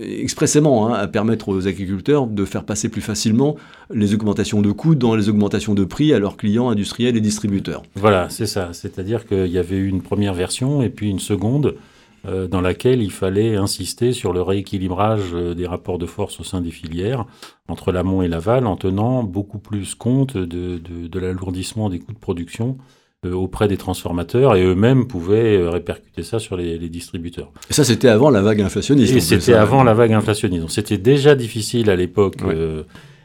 expressément 0.00 0.88
hein, 0.88 0.94
à 0.94 1.06
permettre 1.06 1.48
aux 1.48 1.68
agriculteurs 1.68 2.26
de 2.26 2.44
faire 2.44 2.64
passer 2.64 2.88
plus 2.88 3.02
facilement 3.02 3.56
les 3.94 4.14
augmentations 4.14 4.60
de 4.60 4.72
coûts 4.72 4.96
dans 4.96 5.14
les 5.14 5.28
augmentations 5.28 5.74
de 5.74 5.84
prix 5.84 6.12
à 6.12 6.18
leurs 6.18 6.36
clients 6.36 6.70
industriels 6.70 7.16
et 7.16 7.20
distributeurs. 7.20 7.82
Voilà, 7.94 8.30
c'est 8.30 8.46
ça. 8.46 8.70
C'est-à-dire 8.72 9.26
qu'il 9.26 9.46
y 9.46 9.58
avait 9.58 9.76
eu 9.76 9.86
une 9.86 10.02
première 10.02 10.34
version 10.34 10.82
et 10.82 10.88
puis 10.88 11.08
une 11.08 11.20
seconde 11.20 11.66
euh, 11.66 11.78
dans 12.24 12.60
laquelle 12.60 13.02
il 13.02 13.10
fallait 13.10 13.56
insister 13.56 14.12
sur 14.12 14.32
le 14.32 14.42
rééquilibrage 14.42 15.34
euh, 15.34 15.54
des 15.54 15.66
rapports 15.66 15.98
de 15.98 16.06
force 16.06 16.38
au 16.38 16.44
sein 16.44 16.60
des 16.60 16.70
filières 16.70 17.26
entre 17.68 17.90
l'amont 17.90 18.22
et 18.22 18.28
l'aval 18.28 18.66
en 18.66 18.76
tenant 18.76 19.24
beaucoup 19.24 19.58
plus 19.58 19.94
compte 19.94 20.36
de, 20.36 20.78
de, 20.78 21.18
l'alourdissement 21.18 21.88
des 21.88 21.98
coûts 21.98 22.12
de 22.12 22.18
production 22.18 22.78
euh, 23.26 23.32
auprès 23.32 23.66
des 23.66 23.76
transformateurs 23.76 24.54
et 24.54 24.62
eux-mêmes 24.62 25.06
pouvaient 25.08 25.68
répercuter 25.68 26.22
ça 26.22 26.38
sur 26.38 26.56
les, 26.56 26.78
distributeurs. 26.88 27.50
Et 27.70 27.72
ça, 27.72 27.82
c'était 27.82 28.08
avant 28.08 28.30
la 28.30 28.42
vague 28.42 28.60
inflationniste. 28.60 29.14
Et 29.16 29.20
c'était 29.20 29.54
avant 29.54 29.82
la 29.82 29.94
vague 29.94 30.12
inflationniste. 30.12 30.68
C'était 30.68 30.98
déjà 30.98 31.34
difficile 31.34 31.90
à 31.90 31.96
l'époque. 31.96 32.36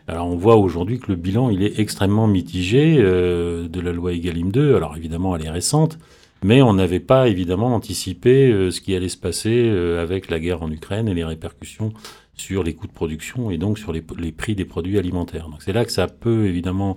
alors 0.08 0.28
on 0.28 0.38
voit 0.38 0.56
aujourd'hui 0.56 1.00
que 1.00 1.12
le 1.12 1.18
bilan, 1.18 1.50
il 1.50 1.62
est 1.62 1.80
extrêmement 1.80 2.28
mitigé 2.28 2.98
de 2.98 3.80
la 3.80 3.92
loi 3.92 4.14
Egalim 4.14 4.52
2. 4.52 4.76
Alors 4.76 4.96
évidemment, 4.98 5.36
elle 5.36 5.46
est 5.46 5.52
récente. 5.52 6.00
Mais 6.48 6.62
on 6.62 6.76
n'avait 6.76 7.02
pas 7.02 7.28
évidemment 7.28 7.76
anticipé 7.76 8.50
euh, 8.50 8.72
ce 8.72 8.80
qui 8.80 8.96
allait 8.96 9.10
se 9.10 9.18
passer 9.18 9.68
euh, 9.68 10.02
avec 10.02 10.30
la 10.30 10.40
guerre 10.40 10.64
en 10.64 10.72
Ukraine 10.72 11.10
et 11.10 11.14
les 11.14 11.26
répercussions 11.26 11.92
sur 12.36 12.64
les 12.64 12.74
coûts 12.74 12.88
de 12.88 12.94
production 12.94 13.52
et 13.52 13.58
donc 13.58 13.78
sur 13.78 13.92
les, 13.92 14.02
prix 14.02 14.56
des 14.56 14.64
produits 14.64 14.98
alimentaires. 14.98 15.50
Donc 15.50 15.62
c'est 15.62 15.74
là 15.74 15.84
que 15.84 15.92
ça 15.92 16.08
peut 16.08 16.46
évidemment 16.46 16.96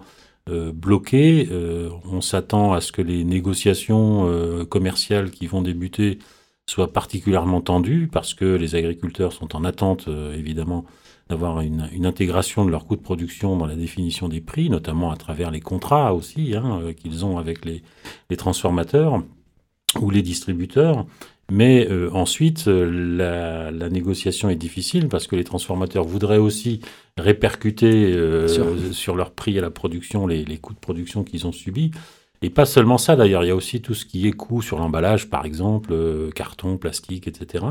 euh, 0.48 0.70
bloquer. 0.70 1.48
on 2.04 2.20
s'attend 2.20 2.74
à 2.74 2.80
ce 2.80 2.92
que 2.92 3.02
les 3.02 3.24
négociations 3.24 4.64
commerciales 4.68 5.32
qui 5.32 5.48
vont 5.48 5.62
débuter 5.62 6.20
soient 6.66 6.92
particulièrement 6.92 7.60
tendues 7.60 8.08
parce 8.12 8.34
que 8.34 8.44
les 8.44 8.76
agriculteurs 8.76 9.32
sont 9.32 9.56
en 9.56 9.64
attente 9.64 10.08
évidemment 10.32 10.84
d'avoir 11.28 11.60
une, 11.60 12.06
intégration 12.06 12.64
de 12.64 12.70
leurs 12.70 12.86
coûts 12.86 12.96
de 12.96 13.02
production 13.02 13.56
dans 13.56 13.66
la 13.66 13.76
définition 13.76 14.28
des 14.28 14.40
prix, 14.40 14.70
notamment 14.70 15.10
à 15.10 15.16
travers 15.16 15.50
les 15.50 15.60
contrats 15.60 16.14
aussi 16.14 16.54
hein, 16.54 16.92
qu'ils 16.96 17.24
ont 17.24 17.38
avec 17.38 17.64
les, 17.64 17.82
transformateurs 18.36 19.24
ou 19.98 20.10
les 20.10 20.22
distributeurs. 20.22 21.06
Mais 21.50 21.88
euh, 21.90 22.10
ensuite, 22.12 22.66
la, 22.66 23.70
négociation 23.88 24.50
est 24.50 24.56
difficile 24.56 25.08
parce 25.08 25.26
que 25.26 25.34
les 25.34 25.44
transformateurs 25.44 26.04
voudraient 26.04 26.38
aussi 26.38 26.80
répercuter 27.18 28.14
sur 28.92 29.16
leur 29.16 29.32
prix 29.32 29.58
à 29.58 29.60
la 29.60 29.70
production 29.70 30.26
les, 30.26 30.44
les 30.44 30.58
coûts 30.58 30.74
de 30.74 30.78
production 30.78 31.24
qu'ils 31.24 31.46
ont 31.46 31.52
subis. 31.52 31.90
Et 32.42 32.48
pas 32.48 32.64
seulement 32.64 32.96
ça 32.96 33.16
d'ailleurs, 33.16 33.44
il 33.44 33.48
y 33.48 33.50
a 33.50 33.54
aussi 33.54 33.82
tout 33.82 33.92
ce 33.92 34.06
qui 34.06 34.26
est 34.26 34.32
coût 34.32 34.62
sur 34.62 34.78
l'emballage, 34.78 35.28
par 35.28 35.44
exemple, 35.44 35.92
euh, 35.92 36.30
carton, 36.30 36.78
plastique, 36.78 37.28
etc. 37.28 37.66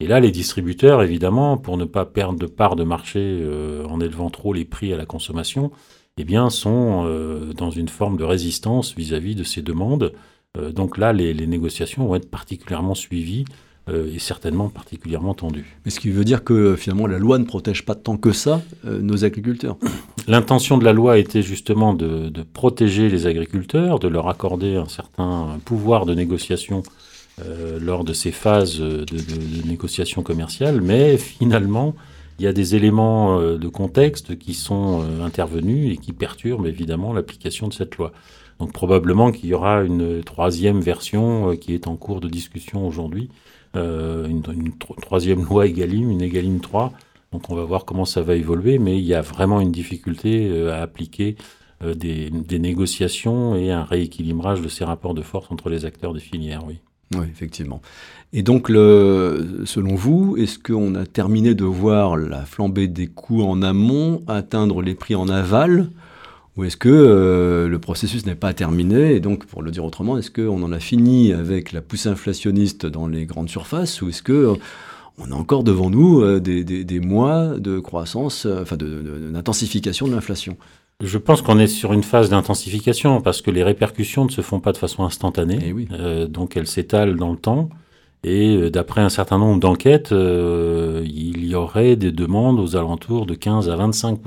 Et 0.00 0.08
là, 0.08 0.18
les 0.18 0.32
distributeurs, 0.32 1.02
évidemment, 1.02 1.56
pour 1.56 1.76
ne 1.76 1.84
pas 1.84 2.04
perdre 2.06 2.38
de 2.38 2.46
part 2.46 2.74
de 2.74 2.82
marché 2.82 3.20
euh, 3.20 3.84
en 3.86 4.00
élevant 4.00 4.28
trop 4.30 4.52
les 4.52 4.64
prix 4.64 4.92
à 4.92 4.96
la 4.96 5.06
consommation, 5.06 5.70
eh 6.16 6.24
bien, 6.24 6.50
sont 6.50 7.04
euh, 7.06 7.52
dans 7.52 7.70
une 7.70 7.88
forme 7.88 8.16
de 8.16 8.24
résistance 8.24 8.96
vis-à-vis 8.96 9.36
de 9.36 9.44
ces 9.44 9.62
demandes. 9.62 10.12
Donc 10.58 10.98
là, 10.98 11.12
les, 11.12 11.32
les, 11.32 11.46
négociations 11.46 12.06
vont 12.06 12.16
être 12.16 12.30
particulièrement 12.30 12.94
suivies 12.94 13.44
et 13.88 14.18
certainement 14.18 14.68
particulièrement 14.68 15.34
tendues. 15.34 15.76
Mais 15.84 15.90
ce 15.90 15.98
qui 15.98 16.10
veut 16.10 16.24
dire 16.24 16.44
que 16.44 16.76
finalement, 16.76 17.08
la 17.08 17.18
loi 17.18 17.38
ne 17.38 17.44
protège 17.44 17.84
pas 17.84 17.96
tant 17.96 18.16
que 18.16 18.30
ça 18.30 18.62
nos 18.84 19.24
agriculteurs. 19.24 19.76
L'intention 20.28 20.78
de 20.78 20.84
la 20.84 20.92
loi 20.92 21.18
était 21.18 21.42
justement 21.42 21.92
de, 21.94 22.30
protéger 22.52 23.08
les 23.08 23.26
agriculteurs, 23.26 23.98
de 23.98 24.06
leur 24.06 24.28
accorder 24.28 24.76
un 24.76 24.86
certain 24.86 25.58
pouvoir 25.64 26.06
de 26.06 26.14
négociation 26.14 26.82
euh, 27.44 27.78
lors 27.80 28.04
de 28.04 28.12
ces 28.12 28.32
phases 28.32 28.78
de, 28.78 29.06
négociation 29.66 30.22
commerciale, 30.22 30.80
mais 30.80 31.16
finalement, 31.16 31.94
il 32.38 32.44
y 32.44 32.48
a 32.48 32.52
des 32.52 32.74
éléments 32.74 33.38
euh, 33.38 33.56
de 33.56 33.68
contexte 33.68 34.38
qui 34.38 34.54
sont 34.54 35.02
euh, 35.02 35.24
intervenus 35.24 35.92
et 35.92 35.96
qui 35.96 36.12
perturbent 36.12 36.66
évidemment 36.66 37.12
l'application 37.12 37.68
de 37.68 37.72
cette 37.72 37.96
loi. 37.96 38.12
Donc 38.60 38.72
probablement 38.72 39.32
qu'il 39.32 39.48
y 39.48 39.54
aura 39.54 39.82
une 39.82 40.22
troisième 40.22 40.80
version 40.80 41.56
qui 41.56 41.74
est 41.74 41.88
en 41.88 41.96
cours 41.96 42.20
de 42.20 42.28
discussion 42.28 42.86
aujourd'hui, 42.86 43.30
une, 43.74 44.42
une, 44.52 44.72
troisième 45.00 45.44
loi 45.44 45.66
Egalim, 45.66 46.10
une 46.10 46.22
Egalim 46.22 46.60
3, 46.60 46.92
donc 47.32 47.48
on 47.48 47.54
va 47.54 47.64
voir 47.64 47.84
comment 47.84 48.04
ça 48.04 48.22
va 48.22 48.34
évoluer, 48.34 48.78
mais 48.78 48.98
il 48.98 49.04
y 49.04 49.14
a 49.14 49.20
vraiment 49.20 49.60
une 49.60 49.70
difficulté 49.70 50.48
euh, 50.48 50.72
à 50.72 50.82
appliquer 50.82 51.36
euh, 51.82 51.94
des, 51.94 52.30
négociations 52.58 53.54
et 53.54 53.70
un 53.70 53.84
rééquilibrage 53.84 54.60
de 54.60 54.68
ces 54.68 54.84
rapports 54.84 55.14
de 55.14 55.22
force 55.22 55.50
entre 55.50 55.68
les 55.68 55.84
acteurs 55.84 56.12
des 56.12 56.20
filières, 56.20 56.64
oui. 56.66 56.80
Oui, 57.12 57.26
effectivement. 57.30 57.82
Et 58.32 58.42
donc, 58.42 58.68
le, 58.68 59.62
selon 59.64 59.96
vous, 59.96 60.36
est-ce 60.36 60.60
qu'on 60.60 60.94
a 60.94 61.06
terminé 61.06 61.56
de 61.56 61.64
voir 61.64 62.16
la 62.16 62.44
flambée 62.44 62.86
des 62.86 63.08
coûts 63.08 63.42
en 63.42 63.62
amont 63.62 64.22
atteindre 64.28 64.80
les 64.80 64.94
prix 64.94 65.16
en 65.16 65.28
aval 65.28 65.90
ou 66.56 66.64
est-ce 66.64 66.76
que 66.76 66.88
euh, 66.88 67.68
le 67.68 67.78
processus 67.78 68.26
n'est 68.26 68.34
pas 68.34 68.52
terminé 68.52 69.14
Et 69.14 69.20
donc, 69.20 69.46
pour 69.46 69.62
le 69.62 69.70
dire 69.70 69.84
autrement, 69.84 70.18
est-ce 70.18 70.30
qu'on 70.30 70.62
en 70.62 70.72
a 70.72 70.80
fini 70.80 71.32
avec 71.32 71.72
la 71.72 71.80
pousse 71.80 72.06
inflationniste 72.06 72.86
dans 72.86 73.06
les 73.06 73.24
grandes 73.24 73.48
surfaces 73.48 74.02
Ou 74.02 74.08
est-ce 74.08 74.22
que 74.22 74.56
on 75.18 75.30
a 75.32 75.34
encore 75.34 75.64
devant 75.64 75.90
nous 75.90 76.22
euh, 76.22 76.40
des, 76.40 77.00
mois 77.00 77.58
de 77.58 77.78
croissance, 77.78 78.46
euh, 78.46 78.62
enfin 78.62 78.76
d'intensification 78.76 80.06
de, 80.08 80.12
l'inflation? 80.12 80.56
Je 81.02 81.18
pense 81.18 81.42
qu'on 81.42 81.58
est 81.58 81.66
sur 81.66 81.92
une 81.92 82.02
phase 82.02 82.30
d'intensification 82.30 83.20
parce 83.20 83.42
que 83.42 83.50
les 83.50 83.62
répercussions 83.62 84.24
ne 84.24 84.30
se 84.30 84.40
font 84.40 84.60
pas 84.60 84.72
de 84.72 84.76
façon 84.76 85.04
instantanée. 85.04 85.58
Eh 85.62 85.94
euh, 85.94 86.26
donc 86.26 86.56
elles 86.56 86.66
s'étalent 86.66 87.16
dans 87.16 87.30
le 87.30 87.38
temps. 87.38 87.68
Et 88.22 88.70
d'après 88.70 89.00
un 89.00 89.08
certain 89.08 89.38
nombre 89.38 89.60
d'enquêtes, 89.60 90.10
il 90.10 91.46
y 91.46 91.54
aurait 91.54 91.96
des 91.96 92.12
demandes 92.12 92.60
aux 92.60 92.76
alentours 92.76 93.24
de 93.24 93.34
15 93.34 93.70
à 93.70 93.76
25 93.76 94.20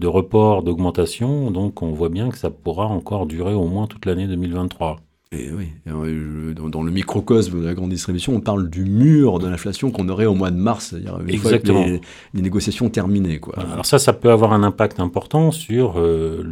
de 0.00 0.06
report 0.06 0.62
d'augmentation. 0.62 1.50
Donc 1.50 1.82
on 1.82 1.92
voit 1.92 2.08
bien 2.08 2.30
que 2.30 2.38
ça 2.38 2.50
pourra 2.50 2.86
encore 2.86 3.26
durer 3.26 3.54
au 3.54 3.66
moins 3.66 3.86
toute 3.86 4.06
l'année 4.06 4.26
2023. 4.26 5.00
Et 5.32 5.50
oui, 5.50 5.72
dans 5.84 6.82
le 6.82 6.92
microcosme 6.92 7.60
de 7.60 7.66
la 7.66 7.74
grande 7.74 7.90
distribution, 7.90 8.34
on 8.36 8.40
parle 8.40 8.70
du 8.70 8.84
mur 8.84 9.40
de 9.40 9.48
l'inflation 9.48 9.90
qu'on 9.90 10.08
aurait 10.08 10.26
au 10.26 10.34
mois 10.34 10.52
de 10.52 10.56
mars, 10.56 10.90
c'est-à-dire 10.90 11.18
une 11.20 11.30
Exactement. 11.30 11.82
fois 11.82 11.98
les, 12.32 12.42
négociations 12.42 12.88
terminées. 12.90 13.40
Quoi. 13.40 13.58
Alors 13.58 13.86
ça, 13.86 13.98
ça 13.98 14.12
peut 14.12 14.30
avoir 14.30 14.52
un 14.52 14.62
impact 14.62 15.00
important 15.00 15.50
sur 15.50 15.94
euh, 15.96 16.44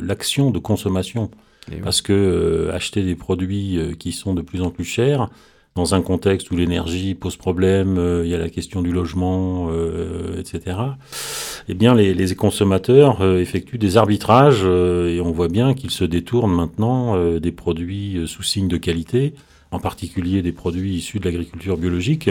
l'action 0.00 0.50
de 0.50 0.58
consommation. 0.58 1.30
Parce 1.82 2.02
que 2.02 2.12
euh, 2.12 2.74
acheter 2.74 3.04
des 3.04 3.14
produits 3.14 3.78
euh, 3.78 3.94
qui 3.94 4.10
sont 4.10 4.34
de 4.34 4.42
plus 4.42 4.62
en 4.62 4.70
plus 4.70 4.84
chers, 4.84 5.28
dans 5.74 5.94
un 5.94 6.02
contexte 6.02 6.50
où 6.50 6.56
l'énergie 6.56 7.14
pose 7.14 7.36
problème, 7.36 7.96
euh, 7.98 8.22
il 8.24 8.30
y 8.30 8.34
a 8.34 8.38
la 8.38 8.50
question 8.50 8.82
du 8.82 8.92
logement, 8.92 9.68
euh, 9.70 10.38
etc. 10.38 10.76
Eh 11.68 11.74
bien, 11.74 11.94
les, 11.94 12.34
consommateurs 12.34 13.22
euh, 13.22 13.40
effectuent 13.40 13.78
des 13.78 13.96
arbitrages 13.96 14.64
et 14.64 15.20
on 15.20 15.32
voit 15.32 15.48
bien 15.48 15.74
qu'ils 15.74 15.90
se 15.90 16.04
détournent 16.04 16.54
maintenant 16.54 17.16
des 17.38 17.52
produits 17.52 18.22
sous 18.26 18.42
signe 18.42 18.68
de 18.68 18.76
qualité, 18.76 19.34
en 19.72 19.78
particulier 19.78 20.42
des 20.42 20.52
produits 20.52 20.94
issus 20.94 21.18
de 21.18 21.24
l'agriculture 21.24 21.76
biologique 21.76 22.30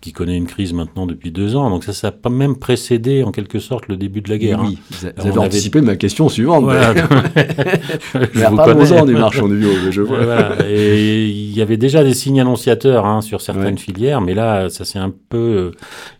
qui 0.00 0.12
connaît 0.12 0.36
une 0.36 0.46
crise 0.46 0.72
maintenant 0.72 1.04
depuis 1.04 1.30
deux 1.30 1.56
ans. 1.56 1.68
Donc 1.68 1.84
ça, 1.84 1.92
ça 1.92 2.08
a 2.08 2.12
pas 2.12 2.30
même 2.30 2.56
précédé 2.56 3.22
en 3.22 3.32
quelque 3.32 3.58
sorte 3.58 3.86
le 3.88 3.98
début 3.98 4.22
de 4.22 4.30
la 4.30 4.38
guerre. 4.38 4.62
Oui, 4.62 4.78
hein. 5.04 5.10
vous, 5.18 5.28
avez 5.28 5.38
anticipé 5.38 5.82
ma 5.82 5.96
question 5.96 6.30
suivante. 6.30 6.64
Voilà. 6.64 6.94
je 8.14 8.46
vous 8.48 8.56
pas 8.56 8.72
besoin 8.72 9.04
du 9.04 9.12
marchand 9.12 9.46
du 9.46 9.58
bio, 9.58 9.68
je 9.90 10.00
vois. 10.00 10.20
Et 10.66 11.26
il 11.28 11.54
y 11.54 11.60
avait 11.60 11.76
déjà 11.76 12.02
des 12.02 12.14
signes 12.14 12.40
annonciateurs 12.40 13.04
hein, 13.04 13.20
sur 13.20 13.42
certaines 13.42 13.76
filières, 13.76 14.22
mais 14.22 14.32
là, 14.32 14.70
ça 14.70 14.86
s'est 14.86 14.98
un 14.98 15.12
peu 15.28 15.38
euh, 15.38 15.70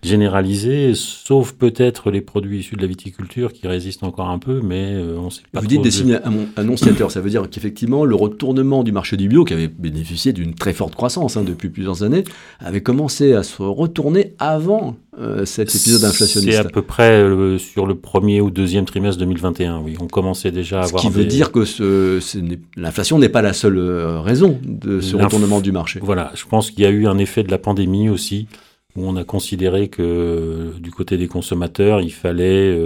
généralisé, 0.02 0.92
sauf 0.94 1.52
peut-être 1.52 2.10
les 2.10 2.20
produits 2.20 2.60
issus 2.60 2.76
de 2.76 2.82
la 2.82 2.88
viticulture 2.88 3.52
qui 3.52 3.66
résistent 3.66 4.04
encore 4.04 4.28
un 4.28 4.38
peu, 4.38 4.60
mais 4.62 4.92
euh, 4.92 5.16
on 5.18 5.30
sait 5.30 5.42
pas. 5.52 5.60
Vous 5.60 5.66
dites 5.66 5.82
des 5.82 5.90
signes 5.90 6.20
annonciateurs, 6.56 7.10
ça 7.10 7.22
veut 7.22 7.30
dire 7.30 7.48
qu'effectivement, 7.50 8.04
le 8.04 8.14
retournement 8.14 8.84
du 8.84 8.92
marché 8.92 9.16
du 9.16 9.28
bio, 9.28 9.44
qui 9.44 9.54
avait 9.54 9.68
bénéficié 9.68 10.34
d'une 10.34 10.54
très 10.60 10.72
forte 10.72 10.94
croissance 10.94 11.36
hein, 11.36 11.42
depuis 11.42 11.70
plusieurs 11.70 12.04
années, 12.04 12.22
avait 12.60 12.82
commencé 12.82 13.32
à 13.32 13.42
se 13.42 13.62
retourner 13.62 14.34
avant 14.38 14.96
euh, 15.18 15.44
cet 15.44 15.74
épisode 15.74 16.04
inflationniste. 16.04 16.52
C'est 16.52 16.66
à 16.66 16.70
peu 16.70 16.82
près 16.82 17.10
euh, 17.10 17.58
sur 17.58 17.86
le 17.86 17.96
premier 17.96 18.40
ou 18.40 18.50
deuxième 18.50 18.84
trimestre 18.84 19.18
2021, 19.18 19.80
oui. 19.80 19.96
On 20.00 20.06
commençait 20.06 20.52
déjà 20.52 20.82
à 20.82 20.84
avoir. 20.84 21.02
Ce 21.02 21.08
qui 21.08 21.12
veut 21.12 21.24
dire 21.24 21.50
que 21.50 21.64
ce, 21.64 22.20
l'inflation 22.76 23.18
n'est 23.18 23.28
pas 23.28 23.42
la 23.42 23.52
seule 23.52 23.78
euh, 23.78 24.20
raison 24.20 24.60
de 24.62 25.00
ce 25.00 25.16
retournement 25.16 25.60
du 25.60 25.72
marché. 25.72 25.98
Voilà, 26.00 26.30
je 26.36 26.44
pense 26.44 26.70
qu'il 26.70 26.84
y 26.84 26.86
a 26.86 26.90
eu 26.90 27.08
un 27.08 27.18
effet 27.18 27.42
de 27.42 27.50
la 27.50 27.58
pandémie 27.58 28.08
aussi, 28.08 28.46
où 28.94 29.04
on 29.04 29.16
a 29.16 29.24
considéré 29.24 29.88
que 29.88 30.72
du 30.78 30.92
côté 30.92 31.16
des 31.16 31.26
consommateurs, 31.26 32.00
il 32.00 32.12
fallait 32.12 32.78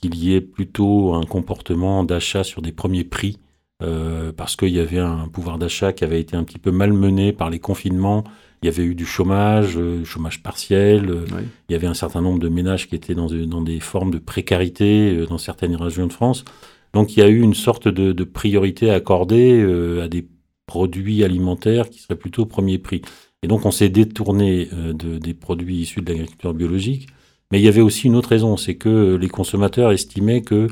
qu'il 0.00 0.14
y 0.16 0.34
ait 0.34 0.40
plutôt 0.40 1.14
un 1.14 1.24
comportement 1.24 2.04
d'achat 2.04 2.44
sur 2.44 2.62
des 2.62 2.72
premiers 2.72 3.04
prix. 3.04 3.38
Parce 3.80 4.56
qu'il 4.56 4.70
y 4.70 4.80
avait 4.80 4.98
un 4.98 5.28
pouvoir 5.28 5.58
d'achat 5.58 5.92
qui 5.92 6.04
avait 6.04 6.20
été 6.20 6.36
un 6.36 6.44
petit 6.44 6.58
peu 6.58 6.70
malmené 6.70 7.32
par 7.32 7.50
les 7.50 7.58
confinements, 7.58 8.24
il 8.64 8.68
y 8.68 8.70
avait 8.70 8.84
eu 8.84 8.94
du 8.94 9.04
chômage, 9.04 9.76
euh, 9.76 10.06
chômage 10.06 10.42
partiel. 10.42 11.10
Euh, 11.10 11.26
il 11.68 11.72
y 11.72 11.74
avait 11.74 11.86
un 11.86 11.92
certain 11.92 12.22
nombre 12.22 12.38
de 12.38 12.48
ménages 12.48 12.88
qui 12.88 12.94
étaient 12.94 13.14
dans, 13.14 13.26
dans 13.26 13.60
des 13.60 13.78
formes 13.78 14.10
de 14.10 14.16
précarité 14.16 15.14
euh, 15.14 15.26
dans 15.26 15.36
certaines 15.36 15.76
régions 15.76 16.06
de 16.06 16.12
France. 16.14 16.46
Donc 16.94 17.14
il 17.14 17.20
y 17.20 17.22
a 17.22 17.28
eu 17.28 17.42
une 17.42 17.52
sorte 17.52 17.88
de, 17.88 18.24
priorité 18.24 18.88
accordée 18.88 19.60
à 20.00 20.08
des 20.08 20.26
produits 20.64 21.24
alimentaires 21.24 21.90
qui 21.90 21.98
seraient 21.98 22.16
plutôt 22.16 22.42
au 22.42 22.46
premier 22.46 22.78
prix. 22.78 23.02
Et 23.42 23.48
donc 23.48 23.66
on 23.66 23.70
s'est 23.70 23.90
détourné 23.90 24.68
de, 24.72 25.18
des 25.18 25.34
produits 25.34 25.80
issus 25.80 26.00
de 26.00 26.12
l'agriculture 26.12 26.54
biologique. 26.54 27.08
Mais 27.50 27.60
il 27.60 27.64
y 27.64 27.68
avait 27.68 27.80
aussi 27.80 28.06
une 28.06 28.14
autre 28.14 28.28
raison, 28.30 28.56
c'est 28.56 28.76
que 28.76 29.16
les 29.16 29.28
consommateurs 29.28 29.90
estimaient 29.90 30.42
que 30.42 30.68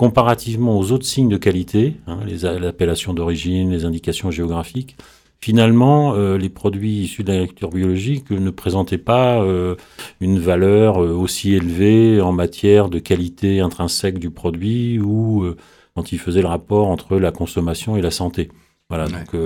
comparativement 0.00 0.78
aux 0.78 0.92
autres 0.92 1.04
signes 1.04 1.28
de 1.28 1.36
qualité, 1.36 1.96
hein, 2.06 2.20
les 2.26 2.46
appellations 2.46 3.12
d'origine, 3.12 3.70
les 3.70 3.84
indications 3.84 4.30
géographiques, 4.30 4.96
finalement, 5.42 6.14
euh, 6.14 6.38
les 6.38 6.48
produits 6.48 7.02
issus 7.02 7.22
de 7.22 7.32
l'agriculture 7.32 7.68
biologique 7.68 8.30
ne 8.30 8.48
présentaient 8.48 8.96
pas 8.96 9.42
euh, 9.42 9.74
une 10.22 10.38
valeur 10.38 11.04
euh, 11.04 11.12
aussi 11.12 11.52
élevée 11.52 12.18
en 12.22 12.32
matière 12.32 12.88
de 12.88 12.98
qualité 12.98 13.60
intrinsèque 13.60 14.18
du 14.18 14.30
produit 14.30 14.98
ou 14.98 15.44
quand 15.94 16.12
ils 16.12 16.18
faisaient 16.18 16.40
le 16.40 16.48
rapport 16.48 16.88
entre 16.88 17.18
la 17.18 17.30
consommation 17.30 17.98
et 17.98 18.00
la 18.00 18.10
santé. 18.10 18.48
Voilà. 18.88 19.04
Donc, 19.06 19.36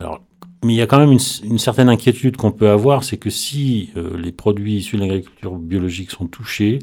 alors, 0.00 0.22
mais 0.64 0.74
il 0.74 0.76
y 0.76 0.82
a 0.82 0.86
quand 0.86 0.98
même 0.98 1.12
une, 1.12 1.20
une 1.44 1.58
certaine 1.58 1.88
inquiétude 1.88 2.36
qu'on 2.36 2.52
peut 2.52 2.68
avoir, 2.68 3.04
c'est 3.04 3.16
que 3.16 3.30
si 3.30 3.90
les 4.16 4.32
produits 4.32 4.76
issus 4.76 4.96
de 4.96 5.02
l'agriculture 5.02 5.56
biologique 5.56 6.10
sont 6.10 6.26
touchés, 6.26 6.78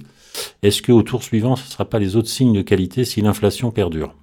est-ce 0.64 0.82
qu'au 0.82 1.04
tour 1.04 1.24
suivant, 1.24 1.56
ce 1.56 1.66
ne 1.66 1.70
sera 1.70 1.86
pas 1.86 2.00
les 2.00 2.16
autres 2.16 2.30
signes 2.30 2.54
de 2.54 2.62
qualité 2.62 3.06
si 3.06 3.22
l'inflation 3.22 3.72
perdure? 3.72 4.16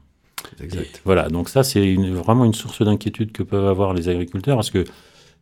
Voilà, 1.05 1.29
donc 1.29 1.49
ça, 1.49 1.63
c'est 1.63 1.95
vraiment 1.95 2.45
une 2.45 2.55
source 2.55 2.83
d'inquiétude 2.83 3.33
que 3.33 3.43
peuvent 3.43 3.67
avoir 3.67 3.95
les 3.95 4.09
agriculteurs 4.09 4.57
parce 4.57 4.71
que 4.71 4.85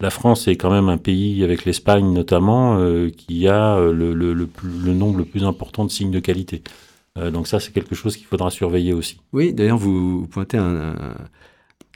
la 0.00 0.10
France 0.10 0.46
est 0.48 0.56
quand 0.56 0.70
même 0.70 0.88
un 0.88 0.98
pays, 0.98 1.42
avec 1.42 1.64
l'Espagne 1.64 2.12
notamment, 2.12 2.78
euh, 2.78 3.10
qui 3.10 3.48
a 3.48 3.76
euh, 3.76 3.92
le, 3.92 4.12
le, 4.12 4.34
le, 4.34 4.94
nombre 4.94 5.18
le 5.18 5.24
plus 5.24 5.44
important 5.44 5.84
de 5.84 5.90
signes 5.90 6.10
de 6.10 6.20
qualité. 6.20 6.62
Euh, 7.16 7.30
donc 7.30 7.46
ça, 7.46 7.60
c'est 7.60 7.72
quelque 7.72 7.94
chose 7.94 8.16
qu'il 8.16 8.26
faudra 8.26 8.50
surveiller 8.50 8.92
aussi. 8.92 9.20
Oui, 9.32 9.54
d'ailleurs, 9.54 9.78
vous 9.78 10.26
pointez 10.26 10.58
un, 10.58 10.94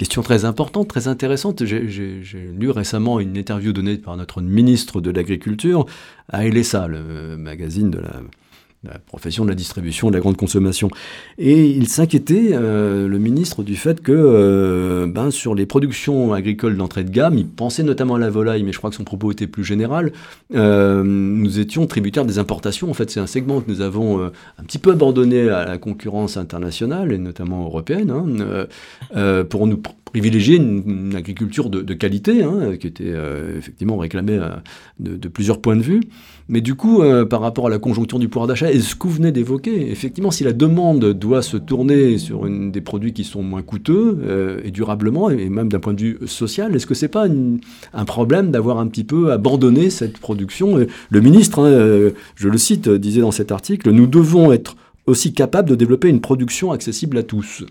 Question 0.01 0.23
très 0.23 0.47
importante, 0.47 0.89
très 0.89 1.09
intéressante. 1.09 1.63
J'ai 1.67 2.23
lu 2.59 2.71
récemment 2.71 3.21
une 3.21 3.37
interview 3.37 3.75
donnée 3.75 3.99
par 3.99 4.17
notre 4.17 4.41
ministre 4.41 5.03
de 5.03 5.11
l'Agriculture 5.11 5.85
à 6.31 6.47
Elessa, 6.47 6.89
le 6.89 7.37
magazine 7.37 7.91
de 7.91 7.99
la 7.99 8.23
la 8.83 8.99
profession 8.99 9.45
de 9.45 9.51
la 9.51 9.55
distribution, 9.55 10.09
de 10.09 10.15
la 10.15 10.21
grande 10.21 10.39
consommation. 10.39 10.89
Et 11.37 11.67
il 11.67 11.87
s'inquiétait, 11.87 12.51
euh, 12.53 13.09
le 13.09 13.19
ministre, 13.19 13.63
du 13.63 13.77
fait 13.77 14.01
que 14.01 14.11
euh, 14.11 15.07
ben, 15.07 15.31
sur 15.31 15.55
les 15.55 15.67
productions 15.67 16.33
agricoles 16.33 16.79
d'entrée 16.79 17.05
de 17.05 17.11
gamme, 17.11 17.37
il 17.37 17.47
pensait 17.47 17.83
notamment 17.83 18.15
à 18.15 18.19
la 18.19 18.31
volaille, 18.31 18.63
mais 18.63 18.73
je 18.73 18.79
crois 18.79 18.89
que 18.89 18.97
son 18.97 19.05
propos 19.05 19.33
était 19.33 19.47
plus 19.47 19.65
général, 19.65 20.13
euh, 20.55 21.03
nous 21.05 21.59
étions 21.59 21.87
tributaires 21.87 22.25
des 22.25 22.39
importations. 22.39 22.91
En 22.91 22.95
fait, 22.95 23.11
c'est 23.11 23.21
un 23.21 23.27
segment 23.27 23.61
que 23.61 23.71
nous 23.71 23.83
avons 23.83 24.25
un 24.25 24.65
petit 24.65 24.79
peu 24.79 24.93
abandonné 24.93 25.51
à 25.51 25.67
la 25.67 25.77
concurrence 25.77 26.39
internationale, 26.39 27.13
et 27.13 27.19
notamment 27.19 27.65
européenne, 27.65 28.11
hein, 28.11 29.45
pour 29.45 29.67
nous 29.67 29.77
privilégier 30.11 30.57
une, 30.57 31.15
agriculture 31.15 31.71
de, 31.71 31.95
qualité, 31.95 32.43
hein, 32.43 32.77
qui 32.79 32.87
était 32.87 33.05
euh, 33.07 33.59
effectivement 33.59 33.97
réclamée 33.97 34.39
euh, 34.39 34.51
de, 34.99 35.29
plusieurs 35.29 35.61
points 35.61 35.77
de 35.77 35.83
vue. 35.83 36.01
Mais 36.49 36.61
du 36.61 36.75
coup, 36.75 37.03
euh, 37.03 37.25
par 37.25 37.41
rapport 37.41 37.69
à 37.69 37.71
la 37.71 37.79
conjoncture 37.79 38.19
du 38.19 38.29
pouvoir 38.29 38.47
d'achat 38.47 38.71
et 38.71 38.81
ce 38.81 38.95
que 38.95 39.07
vous 39.07 39.15
venez 39.15 39.33
d'évoquer, 39.33 39.91
effectivement, 39.91 40.31
si 40.31 40.45
la 40.45 40.53
demande 40.53 41.13
doit 41.15 41.43
se 41.43 41.57
tourner 41.57 42.19
sur 42.19 42.49
des 42.49 42.81
produits 42.81 43.13
qui 43.13 43.25
sont 43.25 43.43
moins 43.43 43.63
coûteux 43.63 44.61
et 44.65 44.71
durablement, 44.71 45.31
et 45.31 45.49
même 45.49 45.69
d'un 45.69 45.79
point 45.79 45.95
de 45.95 46.01
vue 46.01 46.19
social, 46.27 46.75
est-ce 46.75 46.87
que 46.87 46.95
c'est 46.95 47.09
pas 47.09 47.27
un 47.95 48.05
problème 48.05 48.51
d'avoir 48.51 48.79
un 48.79 48.87
petit 48.89 49.05
peu 49.05 49.33
abandonné 49.33 49.91
cette 49.91 50.19
production? 50.19 50.87
Le 51.11 51.21
ministre, 51.21 51.61
hein, 51.61 52.13
je 52.35 52.49
le 52.49 52.59
cite, 52.59 52.89
disait 52.89 53.21
dans 53.21 53.31
cet 53.31 53.53
article, 53.53 53.91
nous 53.91 54.07
devons 54.07 54.53
être 54.53 54.77
aussi 55.07 55.33
capables 55.33 55.69
de 55.69 55.75
développer 55.75 56.09
une 56.09 56.21
production 56.21 56.73
accessible 56.73 57.19
à 57.19 57.23
tous. 57.23 57.65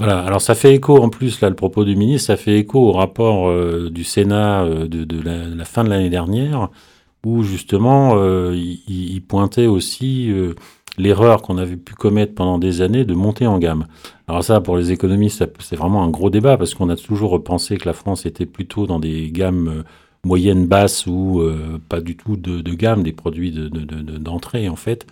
Alors 0.00 0.40
ça 0.40 0.54
fait 0.54 0.74
écho 0.74 0.96
en 0.96 1.10
plus, 1.10 1.40
là, 1.42 1.50
le 1.50 1.54
propos 1.54 1.84
du 1.84 1.94
ministre, 1.94 2.28
ça 2.28 2.36
fait 2.36 2.58
écho 2.58 2.78
au 2.78 2.92
rapport 2.92 3.48
euh, 3.48 3.90
du 3.90 4.02
Sénat 4.02 4.62
euh, 4.62 4.88
de, 4.88 5.20
la, 5.20 5.64
fin 5.66 5.84
de 5.84 5.90
l'année 5.90 6.08
dernière, 6.08 6.70
où 7.24 7.42
justement, 7.42 8.12
euh, 8.14 8.54
il, 8.56 9.20
pointait 9.20 9.66
aussi 9.66 10.32
l'erreur 10.96 11.42
qu'on 11.42 11.58
avait 11.58 11.76
pu 11.76 11.94
commettre 11.94 12.34
pendant 12.34 12.58
des 12.58 12.80
années 12.80 13.04
de 13.04 13.12
monter 13.14 13.46
en 13.46 13.58
gamme. 13.58 13.86
Alors 14.26 14.42
ça, 14.42 14.60
pour 14.60 14.78
les 14.78 14.90
économistes, 14.90 15.44
c'est 15.58 15.76
vraiment 15.76 16.02
un 16.02 16.08
gros 16.08 16.30
débat, 16.30 16.56
parce 16.56 16.74
qu'on 16.74 16.88
a 16.88 16.96
toujours 16.96 17.42
pensé 17.44 17.76
que 17.76 17.86
la 17.86 17.92
France 17.92 18.24
était 18.24 18.46
plutôt 18.46 18.86
dans 18.86 19.00
des 19.00 19.30
gammes 19.30 19.84
moyennes, 20.24 20.66
basses, 20.66 21.06
ou 21.06 21.42
pas 21.90 22.00
du 22.00 22.16
tout 22.16 22.36
de, 22.36 22.74
gamme, 22.74 23.02
des 23.02 23.12
produits 23.12 23.52
d'entrée, 23.52 24.68
en 24.70 24.76
fait 24.76 25.06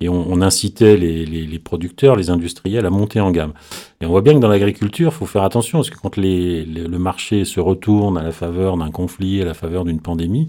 et 0.00 0.08
on, 0.08 0.40
incitait 0.40 0.96
les, 0.96 1.58
producteurs, 1.58 2.16
les 2.16 2.30
industriels 2.30 2.86
à 2.86 2.90
monter 2.90 3.20
en 3.20 3.30
gamme. 3.30 3.52
Et 4.00 4.06
on 4.06 4.10
voit 4.10 4.22
bien 4.22 4.34
que 4.34 4.38
dans 4.38 4.48
l'agriculture, 4.48 5.10
il 5.12 5.16
faut 5.16 5.26
faire 5.26 5.42
attention, 5.42 5.78
parce 5.78 5.90
que 5.90 5.98
quand 5.98 6.16
le 6.16 6.98
marché 6.98 7.44
se 7.44 7.60
retourne 7.60 8.16
à 8.18 8.22
la 8.22 8.32
faveur 8.32 8.76
d'un 8.76 8.90
conflit, 8.90 9.42
à 9.42 9.44
la 9.44 9.54
faveur 9.54 9.84
d'une 9.84 10.00
pandémie, 10.00 10.48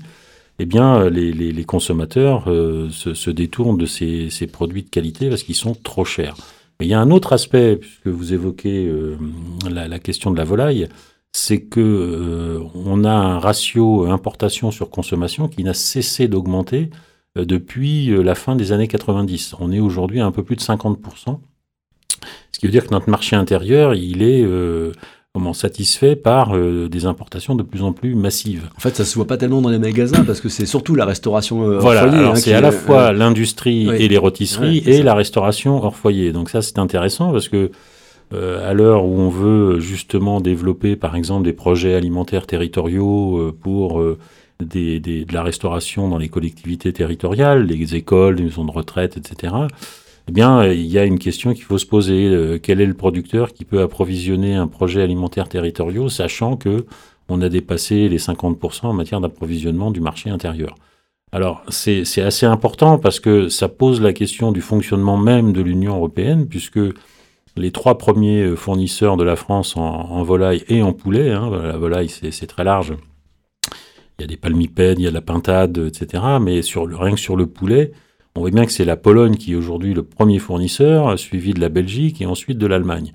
eh 0.59 0.65
bien, 0.65 1.09
les, 1.09 1.63
consommateurs 1.63 2.43
euh, 2.47 2.89
se, 2.89 3.29
détournent 3.29 3.77
de 3.77 3.85
ces, 3.85 4.47
produits 4.51 4.83
de 4.83 4.89
qualité 4.89 5.29
parce 5.29 5.43
qu'ils 5.43 5.55
sont 5.55 5.73
trop 5.73 6.05
chers. 6.05 6.35
Mais 6.79 6.85
il 6.85 6.89
y 6.89 6.93
a 6.93 6.99
un 6.99 7.11
autre 7.11 7.33
aspect, 7.33 7.77
puisque 7.77 8.07
vous 8.07 8.33
évoquez 8.33 8.87
euh, 8.87 9.17
la, 9.69 9.99
question 9.99 10.31
de 10.31 10.37
la 10.37 10.43
volaille, 10.43 10.87
c'est 11.31 11.61
que 11.61 11.79
euh, 11.79 12.63
on 12.73 13.03
a 13.03 13.11
un 13.11 13.39
ratio 13.39 14.05
importation 14.05 14.71
sur 14.71 14.89
consommation 14.89 15.47
qui 15.47 15.63
n'a 15.63 15.73
cessé 15.73 16.27
d'augmenter 16.27 16.89
euh, 16.91 16.95
depuis 17.45 18.11
euh, 18.11 18.21
la 18.21 18.35
fin 18.35 18.55
des 18.55 18.71
années 18.71 18.87
90. 18.87 19.55
On 19.59 19.71
est 19.71 19.79
aujourd'hui 19.79 20.19
à 20.19 20.25
un 20.25 20.31
peu 20.31 20.43
plus 20.43 20.55
de 20.55 20.61
50%. 20.61 21.39
Ce 22.51 22.59
qui 22.59 22.65
veut 22.65 22.71
dire 22.71 22.85
que 22.85 22.91
notre 22.91 23.09
marché 23.09 23.35
intérieur, 23.35 23.93
il 23.93 24.21
est 24.21 24.43
euh, 24.43 24.91
comment, 25.33 25.53
satisfait 25.53 26.15
par 26.15 26.57
des 26.57 27.05
importations 27.05 27.55
de 27.55 27.63
plus 27.63 27.83
en 27.83 27.93
plus 27.93 28.15
massives. 28.15 28.69
En 28.75 28.79
fait, 28.79 28.95
ça 28.95 29.05
se 29.05 29.15
voit 29.15 29.27
pas 29.27 29.37
tellement 29.37 29.61
dans 29.61 29.69
les 29.69 29.79
magasins 29.79 30.25
parce 30.25 30.41
que 30.41 30.49
c'est 30.49 30.65
surtout 30.65 30.95
la 30.95 31.05
restauration 31.05 31.61
hors 31.61 31.81
voilà, 31.81 32.07
foyer. 32.07 32.25
Hein, 32.25 32.35
c'est 32.35 32.53
à 32.53 32.61
la 32.61 32.71
fois 32.71 33.13
l'industrie 33.13 33.89
et 33.89 34.07
les 34.07 34.17
rôtisseries 34.17 34.83
et 34.85 35.01
la 35.03 35.13
restauration 35.13 35.81
hors 35.81 35.95
foyer. 35.95 36.33
Donc 36.33 36.49
ça, 36.49 36.61
c'est 36.61 36.79
intéressant 36.79 37.31
parce 37.31 37.47
que 37.47 37.71
à 38.33 38.73
l'heure 38.73 39.05
où 39.05 39.17
on 39.17 39.29
veut 39.29 39.79
justement 39.79 40.41
développer, 40.41 40.95
par 40.95 41.15
exemple, 41.15 41.45
des 41.45 41.53
projets 41.53 41.93
alimentaires 41.93 42.45
territoriaux 42.45 43.55
pour 43.61 44.03
de 44.59 45.33
la 45.33 45.41
restauration 45.41 46.09
dans 46.09 46.17
les 46.17 46.29
collectivités 46.29 46.91
territoriales, 46.91 47.65
les 47.65 47.95
écoles, 47.95 48.35
les 48.35 48.43
maisons 48.43 48.65
de 48.65 48.71
retraite, 48.71 49.17
etc., 49.17 49.53
eh 50.27 50.31
bien, 50.31 50.67
il 50.67 50.85
y 50.85 50.99
a 50.99 51.05
une 51.05 51.17
question 51.17 51.53
qu'il 51.53 51.63
faut 51.63 51.79
se 51.79 51.87
poser. 51.87 52.27
Euh, 52.27 52.59
quel 52.61 52.81
est 52.81 52.85
le 52.85 52.93
producteur 52.93 53.51
qui 53.51 53.65
peut 53.65 53.81
approvisionner 53.81 54.53
un 54.53 54.67
projet 54.67 55.01
alimentaire 55.01 55.49
territorial, 55.49 56.11
sachant 56.11 56.55
que 56.55 56.85
on 57.29 57.41
a 57.41 57.49
dépassé 57.49 58.09
les 58.09 58.19
50% 58.19 58.87
en 58.87 58.93
matière 58.93 59.21
d'approvisionnement 59.21 59.91
du 59.91 60.01
marché 60.01 60.29
intérieur 60.29 60.75
alors, 61.31 61.61
c'est 61.69 62.23
assez 62.23 62.47
important 62.47 62.97
parce 62.97 63.19
que 63.19 63.49
ça 63.49 63.67
pose 63.67 64.01
la 64.01 64.13
question 64.13 64.51
du 64.51 64.61
fonctionnement 64.61 65.15
même 65.15 65.53
de 65.53 65.61
l'Union 65.61 65.95
européenne, 65.95 66.47
puisque 66.47 66.79
les 67.55 67.71
trois 67.71 67.99
premiers 67.99 68.55
fournisseurs 68.55 69.15
de 69.15 69.23
la 69.23 69.35
France 69.35 69.77
en, 69.77 70.23
volaille 70.23 70.63
et 70.69 70.81
en 70.81 70.91
poulet, 70.91 71.29
hein, 71.29 71.51
la 71.51 71.77
volaille 71.77 72.09
c'est 72.09 72.47
très 72.47 72.63
large, 72.63 72.95
il 74.19 74.23
y 74.23 74.25
a 74.25 74.27
des 74.27 74.37
palmipèdes, 74.37 74.99
il 74.99 75.03
y 75.03 75.07
a 75.07 75.11
de 75.11 75.15
la 75.15 75.21
pintade, 75.21 75.77
etc. 75.77 76.23
Mais 76.41 76.59
rien 76.61 77.11
que 77.11 77.19
sur 77.19 77.35
le 77.35 77.47
poulet, 77.47 77.93
on 78.35 78.41
voit 78.41 78.51
bien 78.51 78.65
que 78.65 78.71
c'est 78.71 78.85
la 78.85 78.97
Pologne 78.97 79.35
qui 79.35 79.53
est 79.53 79.55
aujourd'hui 79.55 79.93
le 79.93 80.03
premier 80.03 80.39
fournisseur, 80.39 81.17
suivi 81.17 81.53
de 81.53 81.61
la 81.61 81.69
Belgique 81.69 82.21
et 82.21 82.25
ensuite 82.25 82.57
de 82.57 82.67
l'Allemagne. 82.67 83.13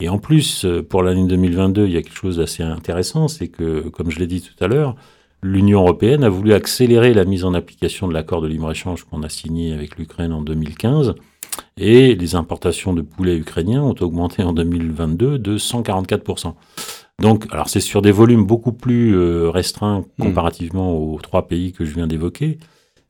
Et 0.00 0.08
en 0.08 0.18
plus, 0.18 0.66
pour 0.88 1.02
l'année 1.02 1.26
2022, 1.26 1.86
il 1.86 1.92
y 1.92 1.96
a 1.96 2.02
quelque 2.02 2.16
chose 2.16 2.38
d'assez 2.38 2.62
intéressant, 2.62 3.28
c'est 3.28 3.48
que, 3.48 3.88
comme 3.88 4.10
je 4.10 4.18
l'ai 4.18 4.26
dit 4.26 4.42
tout 4.42 4.64
à 4.64 4.66
l'heure, 4.66 4.96
l'Union 5.42 5.82
européenne 5.82 6.24
a 6.24 6.28
voulu 6.28 6.54
accélérer 6.54 7.14
la 7.14 7.24
mise 7.24 7.44
en 7.44 7.54
application 7.54 8.08
de 8.08 8.14
l'accord 8.14 8.40
de 8.40 8.48
libre-échange 8.48 9.04
qu'on 9.04 9.22
a 9.22 9.28
signé 9.28 9.72
avec 9.72 9.96
l'Ukraine 9.96 10.32
en 10.32 10.40
2015. 10.42 11.14
Et 11.78 12.14
les 12.14 12.34
importations 12.34 12.92
de 12.92 13.02
poulets 13.02 13.36
ukrainiens 13.36 13.82
ont 13.82 13.94
augmenté 14.00 14.42
en 14.42 14.52
2022 14.52 15.38
de 15.38 15.58
144%. 15.58 16.54
Donc, 17.20 17.46
alors 17.50 17.68
c'est 17.68 17.80
sur 17.80 18.02
des 18.02 18.12
volumes 18.12 18.44
beaucoup 18.44 18.72
plus 18.72 19.16
euh, 19.16 19.48
restreints 19.48 20.04
hmm. 20.18 20.22
comparativement 20.22 20.96
aux 20.96 21.18
trois 21.20 21.46
pays 21.46 21.72
que 21.72 21.84
je 21.84 21.94
viens 21.94 22.06
d'évoquer, 22.06 22.58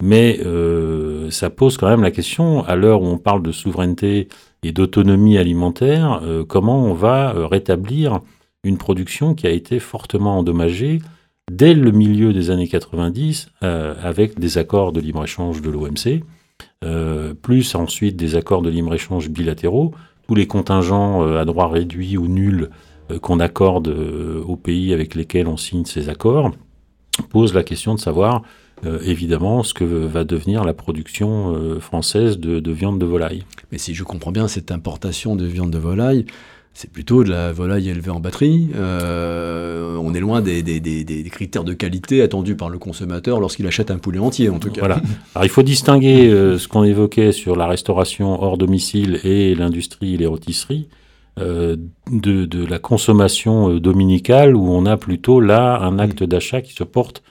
mais 0.02 0.40
euh, 0.44 1.30
ça 1.30 1.50
pose 1.50 1.76
quand 1.76 1.88
même 1.88 2.02
la 2.02 2.12
question, 2.12 2.64
à 2.64 2.76
l'heure 2.76 3.02
où 3.02 3.06
on 3.06 3.18
parle 3.18 3.42
de 3.42 3.50
souveraineté 3.50 4.28
et 4.62 4.72
d'autonomie 4.72 5.38
alimentaire, 5.38 6.20
euh, 6.22 6.44
comment 6.44 6.84
on 6.84 6.94
va 6.94 7.32
rétablir 7.48 8.20
une 8.62 8.78
production 8.78 9.34
qui 9.34 9.46
a 9.46 9.50
été 9.50 9.80
fortement 9.80 10.38
endommagée 10.38 11.00
dès 11.50 11.74
le 11.74 11.90
milieu 11.92 12.32
des 12.32 12.50
années 12.50 12.66
90 12.66 13.50
avec 13.60 14.40
des 14.40 14.58
accords 14.58 14.90
de 14.90 15.00
libre-échange 15.00 15.62
de 15.62 15.70
l'OMC, 15.70 16.24
plus 17.40 17.76
ensuite 17.76 18.16
des 18.16 18.34
accords 18.34 18.62
de 18.62 18.70
libre-échange 18.70 19.28
bilatéraux, 19.28 19.94
tous 20.26 20.34
les 20.34 20.48
contingents 20.48 21.22
à 21.36 21.44
droit 21.44 21.68
réduit 21.68 22.16
ou 22.16 22.26
nul 22.26 22.70
qu'on 23.20 23.40
accorde 23.40 23.88
euh, 23.88 24.42
aux 24.46 24.56
pays 24.56 24.92
avec 24.92 25.14
lesquels 25.14 25.46
on 25.46 25.56
signe 25.56 25.84
ces 25.84 26.08
accords 26.08 26.52
pose 27.30 27.54
la 27.54 27.62
question 27.62 27.94
de 27.94 28.00
savoir 28.00 28.42
euh, 28.84 28.98
évidemment 29.04 29.62
ce 29.62 29.72
que 29.72 29.84
va 29.84 30.24
devenir 30.24 30.64
la 30.64 30.74
production 30.74 31.80
française 31.80 32.38
de, 32.38 32.70
viande 32.70 32.98
de 32.98 33.06
volaille. 33.06 33.44
Mais 33.72 33.78
si 33.78 33.94
je 33.94 34.04
comprends 34.04 34.32
bien, 34.32 34.48
cette 34.48 34.70
importation 34.70 35.34
de 35.34 35.46
viande 35.46 35.70
de 35.70 35.78
volaille, 35.78 36.26
c'est 36.74 36.90
plutôt 36.90 37.24
de 37.24 37.30
la 37.30 37.52
volaille 37.52 37.88
élevée 37.88 38.10
en 38.10 38.20
batterie. 38.20 38.68
on 38.74 40.14
est 40.14 40.20
loin 40.20 40.42
des, 40.42 40.62
des, 40.62 41.30
critères 41.30 41.64
de 41.64 41.72
qualité 41.72 42.20
attendus 42.20 42.54
par 42.54 42.68
le 42.68 42.78
consommateur 42.78 43.40
lorsqu'il 43.40 43.66
achète 43.66 43.90
un 43.90 43.96
poulet 43.96 44.18
entier, 44.18 44.50
en 44.50 44.58
tout 44.58 44.70
cas. 44.70 44.80
Voilà. 44.80 45.00
Alors 45.34 45.46
il 45.46 45.50
faut 45.50 45.62
distinguer 45.62 46.28
ce 46.58 46.68
qu'on 46.68 46.84
évoquait 46.84 47.32
sur 47.32 47.56
la 47.56 47.66
restauration 47.66 48.42
hors 48.42 48.58
domicile 48.58 49.20
et 49.24 49.54
l'industrie 49.54 50.16
et 50.16 50.18
les 50.18 50.26
rôtisseries. 50.26 50.86
Euh, 51.38 51.76
de, 52.10 52.46
de, 52.46 52.64
la 52.64 52.78
consommation 52.78 53.68
euh, 53.68 53.78
dominicale 53.78 54.56
où 54.56 54.70
on 54.70 54.86
a 54.86 54.96
plutôt 54.96 55.38
là 55.38 55.78
un 55.82 55.98
acte 55.98 56.22
mm. 56.22 56.26
d'achat 56.26 56.62
qui 56.62 56.72
se 56.72 56.82
porte 56.82 57.22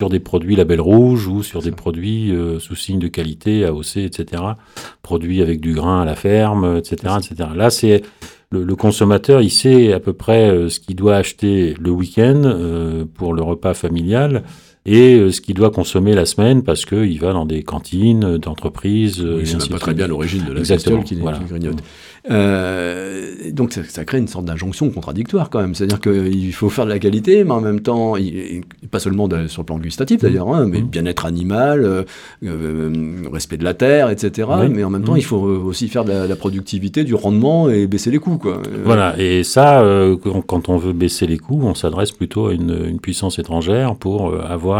sur 0.00 0.08
des 0.10 0.18
produits 0.18 0.56
label 0.56 0.80
rouge 0.80 1.28
ou 1.28 1.44
sur 1.44 1.62
des 1.62 1.70
produits 1.70 2.34
euh, 2.34 2.58
sous 2.58 2.74
signe 2.74 2.98
de 2.98 3.06
qualité, 3.06 3.64
AOC, 3.64 3.98
etc., 3.98 4.42
produits 5.02 5.42
avec 5.42 5.60
du 5.60 5.74
grain 5.74 6.02
à 6.02 6.04
la 6.04 6.16
ferme, 6.16 6.76
etc. 6.76 7.14
etc. 7.18 7.50
Là, 7.54 7.70
c'est 7.70 8.02
le, 8.50 8.64
le, 8.64 8.74
consommateur, 8.74 9.40
il 9.40 9.50
sait 9.50 9.92
à 9.92 10.00
peu 10.00 10.12
près 10.12 10.68
ce 10.68 10.80
qu'il 10.80 10.96
doit 10.96 11.14
acheter 11.14 11.76
le 11.78 11.90
week-end 11.90 13.06
pour 13.14 13.32
le 13.32 13.42
repas 13.42 13.74
familial 13.74 14.42
et 14.84 15.30
ce 15.30 15.40
qu'il 15.40 15.54
doit 15.54 15.70
consommer 15.70 16.14
la 16.14 16.26
semaine 16.26 16.62
parce 16.62 16.84
qu'il 16.84 17.20
va 17.20 17.32
dans 17.32 17.46
des 17.46 17.62
cantines 17.62 18.38
d'entreprises. 18.38 19.20
Oui, 19.20 19.46
ça 19.46 19.58
pas 19.70 19.78
très 19.78 19.94
bien 19.94 20.08
l'origine 20.08 20.44
de 20.44 20.52
la 20.52 20.62
qui, 21.02 21.14
voilà. 21.16 21.38
grignote. 21.38 21.82
Euh, 22.30 23.50
donc 23.50 23.72
ça, 23.72 24.04
crée 24.04 24.18
une 24.18 24.28
sorte 24.28 24.44
d'injonction 24.44 24.90
contradictoire 24.90 25.50
quand 25.50 25.60
même. 25.60 25.74
C'est-à-dire 25.74 26.00
qu'il 26.00 26.52
faut 26.52 26.68
faire 26.68 26.84
de 26.84 26.90
la 26.90 26.98
qualité, 26.98 27.42
mais 27.42 27.50
en 27.50 27.60
même 27.60 27.80
temps, 27.80 28.14
pas 28.90 29.00
seulement 29.00 29.28
sur 29.48 29.62
le 29.62 29.66
plan 29.66 29.78
gustatif 29.78 30.20
d'ailleurs, 30.20 30.48
hein, 30.54 30.66
mais 30.68 30.80
mmh. 30.80 30.86
bien-être 30.86 31.26
animal, 31.26 31.84
euh, 31.84 32.02
euh, 32.44 33.24
respect 33.32 33.56
de 33.56 33.64
la 33.64 33.74
terre, 33.74 34.10
etc. 34.10 34.48
Mais 34.70 34.84
en 34.84 34.90
même 34.90 35.02
temps, 35.02 35.14
mmh. 35.14 35.18
il 35.18 35.24
faut 35.24 35.40
aussi 35.40 35.88
faire 35.88 36.04
de 36.04 36.12
la, 36.12 36.36
productivité, 36.36 37.04
du 37.04 37.14
rendement 37.14 37.68
et 37.68 37.86
baisser 37.86 38.10
les 38.10 38.18
coûts. 38.18 38.38
Quoi. 38.38 38.62
Voilà, 38.84 39.14
et 39.18 39.44
ça, 39.44 39.84
quand 40.46 40.68
on 40.68 40.76
veut 40.76 40.92
baisser 40.92 41.26
les 41.26 41.38
coûts, 41.38 41.60
on 41.62 41.74
s'adresse 41.74 42.12
plutôt 42.12 42.46
à 42.46 42.52
une, 42.52 42.86
une, 42.88 43.00
puissance 43.00 43.38
étrangère 43.38 43.96
pour 43.96 44.34
avoir 44.34 44.71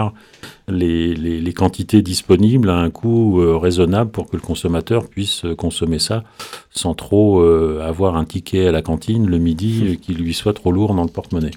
les, 0.69 1.53
quantités 1.55 2.03
disponibles 2.03 2.71
à 2.71 2.77
un 2.77 2.91
coût 2.91 3.41
euh, 3.41 3.57
raisonnable 3.57 4.11
pour 4.11 4.29
que 4.29 4.37
le 4.37 4.43
consommateur 4.43 5.09
puisse 5.09 5.45
euh, 5.45 5.55
consommer 5.55 5.99
ça 5.99 6.25
sans 6.71 6.95
trop 6.95 7.41
euh, 7.41 7.83
avoir 7.87 8.17
un 8.17 8.25
ticket 8.25 8.67
à 8.67 8.73
la 8.73 8.83
cantine 8.83 9.27
le 9.27 9.39
midi 9.39 9.99
qui 10.01 10.15
lui 10.15 10.35
soit 10.35 10.55
trop 10.55 10.73
lourd 10.73 10.95
dans 10.95 11.05
le 11.05 11.11
porte-monnaie. 11.11 11.51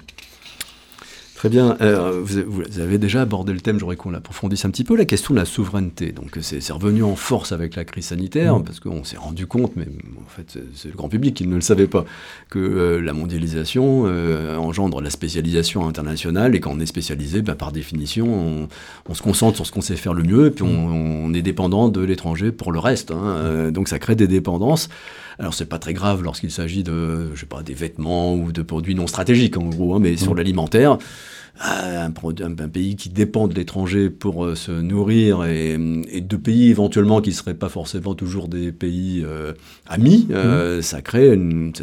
Très 1.36 1.50
bien. 1.50 1.76
Euh, 1.82 2.22
vous, 2.24 2.62
avez 2.80 2.96
déjà 2.96 3.20
abordé 3.20 3.52
le 3.52 3.60
thème, 3.60 3.78
j'aurais 3.78 3.96
qu'on 3.96 4.10
l'approfondisse 4.10 4.64
un 4.64 4.70
petit 4.70 4.84
peu, 4.84 4.96
la 4.96 5.04
question 5.04 5.34
de 5.34 5.38
la 5.38 5.44
souveraineté. 5.44 6.12
Donc 6.12 6.38
c'est 6.40 6.72
revenu 6.72 7.02
en 7.02 7.14
force 7.14 7.52
avec 7.52 7.76
la 7.76 7.84
crise 7.84 8.06
sanitaire, 8.06 8.58
mmh. 8.58 8.64
parce 8.64 8.80
qu'on 8.80 9.04
s'est 9.04 9.18
rendu 9.18 9.46
compte, 9.46 9.72
mais 9.76 9.84
en 9.84 10.30
fait 10.30 10.58
c'est 10.74 10.88
le 10.88 10.94
grand 10.96 11.10
public 11.10 11.34
qui 11.34 11.46
ne 11.46 11.54
le 11.54 11.60
savait 11.60 11.88
pas, 11.88 12.06
que 12.48 12.58
euh, 12.58 13.02
la 13.02 13.12
mondialisation 13.12 14.04
euh, 14.06 14.56
engendre 14.56 15.02
la 15.02 15.10
spécialisation 15.10 15.86
internationale, 15.86 16.54
et 16.54 16.60
quand 16.60 16.72
on 16.74 16.80
est 16.80 16.86
spécialisé, 16.86 17.42
ben, 17.42 17.54
par 17.54 17.70
définition, 17.70 18.66
on, 19.06 19.14
se 19.14 19.20
concentre 19.20 19.56
sur 19.56 19.66
ce 19.66 19.72
qu'on 19.72 19.82
sait 19.82 19.96
faire 19.96 20.14
le 20.14 20.22
mieux, 20.22 20.46
et 20.46 20.50
puis 20.50 20.64
on, 20.64 21.34
est 21.34 21.42
dépendant 21.42 21.90
de 21.90 22.00
l'étranger 22.00 22.50
pour 22.50 22.72
le 22.72 22.78
reste. 22.78 23.10
Hein. 23.10 23.70
donc 23.72 23.88
ça 23.88 23.98
crée 23.98 24.14
des 24.14 24.26
dépendances. 24.26 24.88
Alors 25.38 25.52
c'est 25.52 25.66
pas 25.66 25.78
très 25.78 25.92
grave 25.92 26.22
lorsqu'il 26.22 26.50
s'agit 26.50 26.82
de, 26.82 27.34
je 27.34 27.40
sais 27.40 27.46
pas, 27.46 27.62
des 27.62 27.74
vêtements 27.74 28.34
ou 28.34 28.52
de 28.52 28.62
produits 28.62 28.94
non 28.94 29.06
stratégiques 29.06 29.56
en 29.56 29.64
gros, 29.64 29.94
hein, 29.94 29.98
mais 30.00 30.16
sur 30.16 30.34
l'alimentaire, 30.34 30.98
euh, 31.64 32.06
un, 32.06 32.68
pays 32.68 32.96
qui 32.96 33.08
dépend 33.08 33.48
de 33.48 33.54
l'étranger 33.54 34.10
pour 34.10 34.44
euh, 34.44 34.54
se 34.54 34.72
nourrir 34.72 35.44
et, 35.44 35.78
de 35.78 36.36
pays 36.36 36.70
éventuellement 36.70 37.22
qui 37.22 37.30
ne 37.30 37.34
seraient 37.34 37.54
pas 37.54 37.70
forcément 37.70 38.14
toujours 38.14 38.48
des 38.48 38.72
pays 38.72 39.22
euh, 39.24 39.52
amis, 39.86 40.28
mmh. 40.28 40.82
ça 40.82 41.00
crée, 41.00 41.38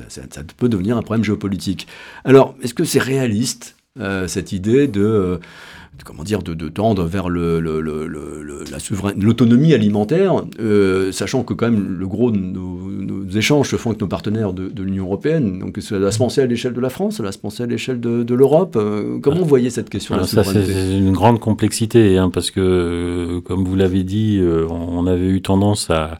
ça, 0.09 0.21
peut 0.57 0.69
devenir 0.69 0.97
un 0.97 1.01
problème 1.01 1.23
géopolitique. 1.23 1.87
Alors, 2.23 2.55
est-ce 2.61 2.73
que 2.73 2.83
c'est 2.83 2.99
réaliste 2.99 3.75
cette 4.27 4.51
idée 4.51 4.87
de 4.87 5.39
comment 6.03 6.23
dire, 6.23 6.41
de, 6.41 6.69
tendre 6.69 7.03
vers 7.05 7.29
le, 7.29 7.59
la 7.59 9.13
l'autonomie 9.15 9.73
alimentaire, 9.73 10.43
euh, 10.59 11.11
sachant 11.11 11.43
que 11.43 11.53
quand 11.53 11.69
même 11.69 11.97
le 11.99 12.07
gros 12.07 12.31
de 12.31 12.37
nos, 12.37 12.83
échanges 13.35 13.69
se 13.69 13.77
font 13.77 13.91
avec 13.91 14.01
nos 14.01 14.07
partenaires 14.07 14.53
de, 14.53 14.83
l'Union 14.83 15.05
européenne. 15.05 15.59
Donc 15.59 15.77
ça 15.79 15.97
va 15.97 16.11
se 16.11 16.17
penser 16.17 16.41
à 16.41 16.45
l'échelle 16.45 16.73
de 16.73 16.81
la 16.81 16.89
France, 16.89 17.17
ça 17.17 17.23
va 17.23 17.31
se 17.31 17.37
penser 17.37 17.63
à 17.63 17.65
l'échelle 17.65 17.99
de, 17.99 18.33
l'Europe. 18.33 18.75
Euh, 18.75 19.19
comment 19.21 19.39
vous 19.39 19.45
voyez 19.45 19.69
cette 19.69 19.89
question 19.89 20.15
là 20.15 20.25
Ça, 20.25 20.43
c'est 20.43 20.97
une 20.97 21.13
grande 21.13 21.39
complexité, 21.39 22.17
hein, 22.17 22.29
parce 22.29 22.51
que, 22.51 22.59
euh, 22.59 23.41
comme 23.41 23.63
vous 23.63 23.75
l'avez 23.75 24.03
dit, 24.03 24.41
on 24.69 25.07
avait 25.07 25.27
eu 25.27 25.41
tendance 25.41 25.89
à, 25.89 26.19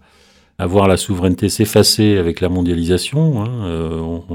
à 0.59 0.67
voir 0.67 0.87
la 0.87 0.97
souveraineté 0.97 1.49
s'effacer 1.49 2.17
avec 2.17 2.41
la 2.41 2.49
mondialisation. 2.49 3.43
Hein, 3.43 3.49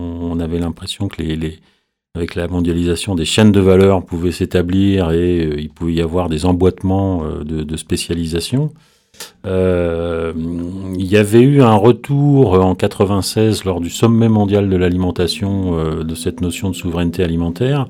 on, 0.05 0.39
avait 0.41 0.59
l'impression 0.59 1.09
que 1.09 1.21
les, 1.21 1.35
les 1.37 1.59
avec 2.15 2.35
la 2.35 2.49
mondialisation, 2.49 3.15
des 3.15 3.25
chaînes 3.25 3.53
de 3.53 3.61
valeur 3.61 4.05
pouvaient 4.05 4.33
s'établir 4.33 5.11
et 5.13 5.47
euh, 5.47 5.61
il 5.61 5.71
pouvait 5.71 5.95
y 5.95 6.03
avoir 6.03 6.29
des 6.29 6.47
emboîtements 6.47 7.23
euh, 7.25 7.45
de, 7.45 7.77
spécialisation. 7.77 8.73
Euh, 9.47 10.33
il 10.97 11.07
y 11.07 11.17
avait 11.17 11.41
eu 11.41 11.63
un 11.63 11.75
retour 11.75 12.55
en 12.55 12.75
96 12.75 13.65
lors 13.65 13.81
du 13.81 13.91
sommet 13.91 14.29
mondial 14.29 14.69
de 14.69 14.77
l'alimentation 14.77 16.05
de 16.05 16.15
cette 16.15 16.41
notion 16.41 16.71
de 16.71 16.75
souveraineté 16.75 17.25
alimentaire 17.25 17.89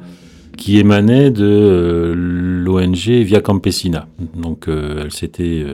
qui 0.57 0.79
émanait 0.79 1.31
de 1.31 2.15
l'ONG 2.17 3.09
Via 3.09 3.41
Campesina. 3.41 4.09
Donc 4.35 4.69
elle 4.69 5.13
s'était 5.13 5.67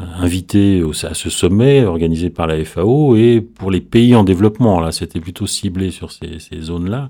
invitée 0.00 0.82
à 1.04 1.14
ce 1.14 1.30
sommet 1.30 1.84
organisé 1.84 2.28
par 2.30 2.48
la 2.48 2.64
FAO 2.64 3.14
et 3.14 3.40
pour 3.40 3.70
les 3.70 3.80
pays 3.80 4.16
en 4.16 4.24
développement, 4.24 4.80
là 4.80 4.90
c'était 4.90 5.20
plutôt 5.20 5.46
ciblé 5.46 5.92
sur 5.92 6.10
ces 6.10 6.60
zones-là, 6.60 7.08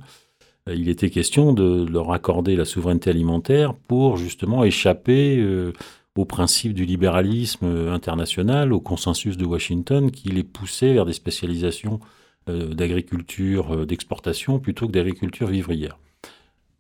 il 0.69 0.89
était 0.89 1.11
question 1.11 1.53
de 1.53 1.87
leur 1.91 2.13
accorder 2.13 2.57
la 2.57 2.65
souveraineté 2.65 3.11
alimentaire 3.11 3.75
pour 3.75 4.17
justement 4.17 4.65
échapper 4.65 5.39
euh, 5.39 5.73
au 6.17 6.25
principe 6.25 6.75
du 6.75 6.85
libéralisme 6.85 7.67
international, 7.89 8.73
au 8.73 8.81
consensus 8.81 9.37
de 9.37 9.45
Washington 9.45 10.11
qui 10.11 10.29
les 10.29 10.45
poussait 10.45 10.93
vers 10.93 11.07
des 11.07 11.13
spécialisations 11.13 12.01
euh, 12.49 12.75
d'agriculture 12.75 13.87
d'exportation 13.87 14.59
plutôt 14.59 14.87
que 14.87 14.93
d'agriculture 14.93 15.49
vivrière. 15.49 15.99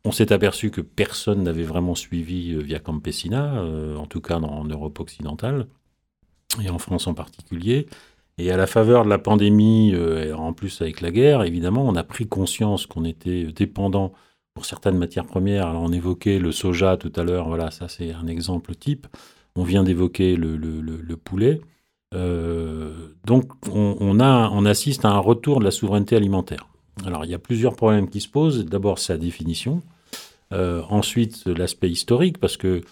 On 0.04 0.12
s'est 0.12 0.32
aperçu 0.32 0.70
que 0.70 0.80
personne 0.80 1.42
n'avait 1.44 1.62
vraiment 1.62 1.94
suivi 1.94 2.56
via 2.60 2.80
Campesina, 2.80 3.62
en 3.96 4.06
tout 4.06 4.20
cas 4.20 4.40
en 4.40 4.64
Europe 4.64 4.98
occidentale, 4.98 5.68
et 6.60 6.70
en 6.70 6.78
France 6.78 7.06
en 7.06 7.14
particulier. 7.14 7.86
Et 8.38 8.50
à 8.50 8.56
la 8.56 8.66
faveur 8.66 9.04
de 9.04 9.10
la 9.10 9.18
pandémie, 9.18 9.92
euh, 9.94 10.34
en 10.34 10.52
plus 10.52 10.80
avec 10.80 11.00
la 11.00 11.10
guerre, 11.10 11.42
évidemment, 11.42 11.86
on 11.86 11.94
a 11.96 12.04
pris 12.04 12.26
conscience 12.26 12.86
qu'on 12.86 13.04
était 13.04 13.44
dépendant 13.44 14.12
pour 14.54 14.64
certaines 14.64 14.96
matières 14.96 15.26
premières. 15.26 15.68
Alors 15.68 15.82
on 15.82 15.92
évoquait 15.92 16.38
le 16.38 16.52
soja 16.52 16.96
tout 16.96 17.12
à 17.16 17.24
l'heure, 17.24 17.48
voilà, 17.48 17.70
ça 17.70 17.88
c'est 17.88 18.12
un 18.12 18.26
exemple 18.26 18.74
type. 18.74 19.06
On 19.54 19.64
vient 19.64 19.82
d'évoquer 19.82 20.36
le, 20.36 21.16
poulet. 21.16 21.60
Euh, 22.14 23.14
donc 23.24 23.52
on, 23.70 24.20
a, 24.20 24.50
on 24.50 24.64
assiste 24.64 25.04
à 25.04 25.10
un 25.10 25.18
retour 25.18 25.60
de 25.60 25.64
la 25.64 25.70
souveraineté 25.70 26.16
alimentaire. 26.16 26.68
Alors 27.06 27.24
il 27.24 27.30
y 27.30 27.34
a 27.34 27.38
plusieurs 27.38 27.74
problèmes 27.76 28.08
qui 28.08 28.20
se 28.20 28.28
posent. 28.28 28.64
D'abord 28.64 28.98
sa 28.98 29.16
définition. 29.18 29.82
Euh, 30.52 30.82
ensuite 30.90 31.46
l'aspect 31.46 31.90
historique, 31.90 32.36
parce 32.38 32.58
que 32.58 32.82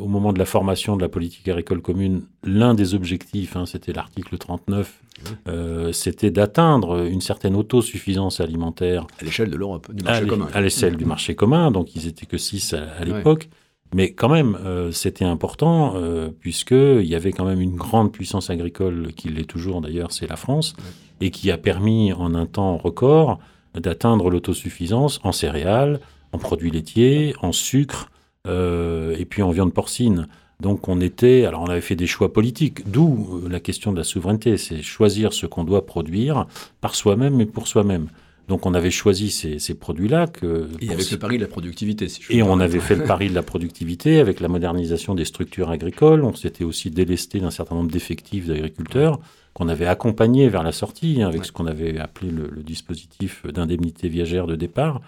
au 0.00 0.06
moment 0.06 0.32
de 0.32 0.38
la 0.38 0.44
formation 0.44 0.96
de 0.96 1.02
la 1.02 1.08
politique 1.08 1.48
agricole 1.48 1.80
commune, 1.80 2.22
l'un 2.44 2.74
des 2.74 2.94
objectifs, 2.94 3.56
hein, 3.56 3.66
c'était 3.66 3.92
l'article 3.92 4.38
39, 4.38 5.02
euh, 5.48 5.92
c'était 5.92 6.30
d'atteindre 6.30 7.06
une 7.06 7.20
certaine 7.20 7.56
autosuffisance 7.56 8.40
alimentaire. 8.40 9.06
À 9.20 9.24
l'échelle 9.24 9.50
de 9.50 9.56
l'Europe, 9.56 9.92
du 9.92 10.04
marché 10.04 10.26
commun. 10.26 10.48
À 10.52 10.60
l'échelle 10.60 10.96
du 10.96 11.04
marché 11.04 11.34
commun, 11.34 11.70
donc 11.70 11.94
ils 11.94 12.06
étaient 12.06 12.26
que 12.26 12.38
6 12.38 12.74
à, 12.74 13.04
l'époque. 13.04 13.48
Mais 13.94 14.12
quand 14.12 14.28
même, 14.28 14.58
euh, 14.64 14.92
c'était 14.92 15.24
important, 15.24 15.94
puisqu'il 16.40 17.06
y 17.06 17.14
avait 17.14 17.32
quand 17.32 17.46
même 17.46 17.60
une 17.60 17.76
grande 17.76 18.12
puissance 18.12 18.50
agricole, 18.50 19.12
qui 19.16 19.28
l'est 19.28 19.48
toujours 19.48 19.80
d'ailleurs, 19.80 20.12
c'est 20.12 20.28
la 20.28 20.36
France, 20.36 20.74
et 21.20 21.30
qui 21.30 21.50
a 21.50 21.58
permis 21.58 22.12
en 22.12 22.34
un 22.34 22.46
temps 22.46 22.76
record 22.76 23.38
d'atteindre 23.74 24.30
l'autosuffisance 24.30 25.20
en 25.24 25.32
céréales, 25.32 26.00
en 26.32 26.38
produits 26.38 26.70
laitiers, 26.70 27.34
en 27.42 27.52
sucre, 27.52 28.06
euh, 28.06 28.17
et 28.48 29.24
puis 29.24 29.42
en 29.42 29.50
viande 29.50 29.72
porcine. 29.72 30.26
Donc 30.60 30.88
on 30.88 31.00
était, 31.00 31.44
alors 31.44 31.62
on 31.62 31.68
avait 31.68 31.80
fait 31.80 31.94
des 31.94 32.08
choix 32.08 32.32
politiques, 32.32 32.90
d'où 32.90 33.42
euh, 33.44 33.48
la 33.48 33.60
question 33.60 33.92
de 33.92 33.96
la 33.96 34.02
souveraineté, 34.02 34.56
c'est 34.56 34.82
choisir 34.82 35.32
ce 35.32 35.46
qu'on 35.46 35.62
doit 35.62 35.86
produire 35.86 36.46
par 36.80 36.96
soi-même 36.96 37.40
et 37.40 37.46
pour 37.46 37.68
soi-même. 37.68 38.08
Donc 38.48 38.66
on 38.66 38.74
avait 38.74 38.90
choisi 38.90 39.30
ces, 39.30 39.74
produits-là. 39.74 40.26
Que, 40.26 40.68
et 40.80 40.90
avec 40.90 41.10
le 41.10 41.18
pari 41.18 41.36
de 41.36 41.42
la 41.42 41.48
productivité. 41.48 42.08
Si 42.08 42.22
je 42.22 42.32
et 42.32 42.42
on 42.42 42.58
avait 42.60 42.80
fait 42.80 42.96
le 42.96 43.04
pari 43.04 43.28
de 43.28 43.34
la 43.34 43.42
productivité 43.42 44.20
avec 44.20 44.40
la 44.40 44.48
modernisation 44.48 45.14
des 45.14 45.26
structures 45.26 45.68
agricoles. 45.68 46.24
On 46.24 46.34
s'était 46.34 46.64
aussi 46.64 46.90
délesté 46.90 47.40
d'un 47.40 47.50
certain 47.50 47.74
nombre 47.74 47.90
d'effectifs 47.90 48.46
d'agriculteurs 48.46 49.20
qu'on 49.52 49.68
avait 49.68 49.86
accompagnés 49.86 50.48
vers 50.48 50.62
la 50.62 50.72
sortie 50.72 51.22
hein, 51.22 51.28
avec 51.28 51.44
ce 51.44 51.52
qu'on 51.52 51.66
avait 51.66 51.98
appelé 51.98 52.30
le, 52.30 52.48
le 52.50 52.62
dispositif 52.62 53.44
d'indemnité 53.46 54.08
viagère 54.08 54.46
de 54.46 54.56
départ. 54.56 55.02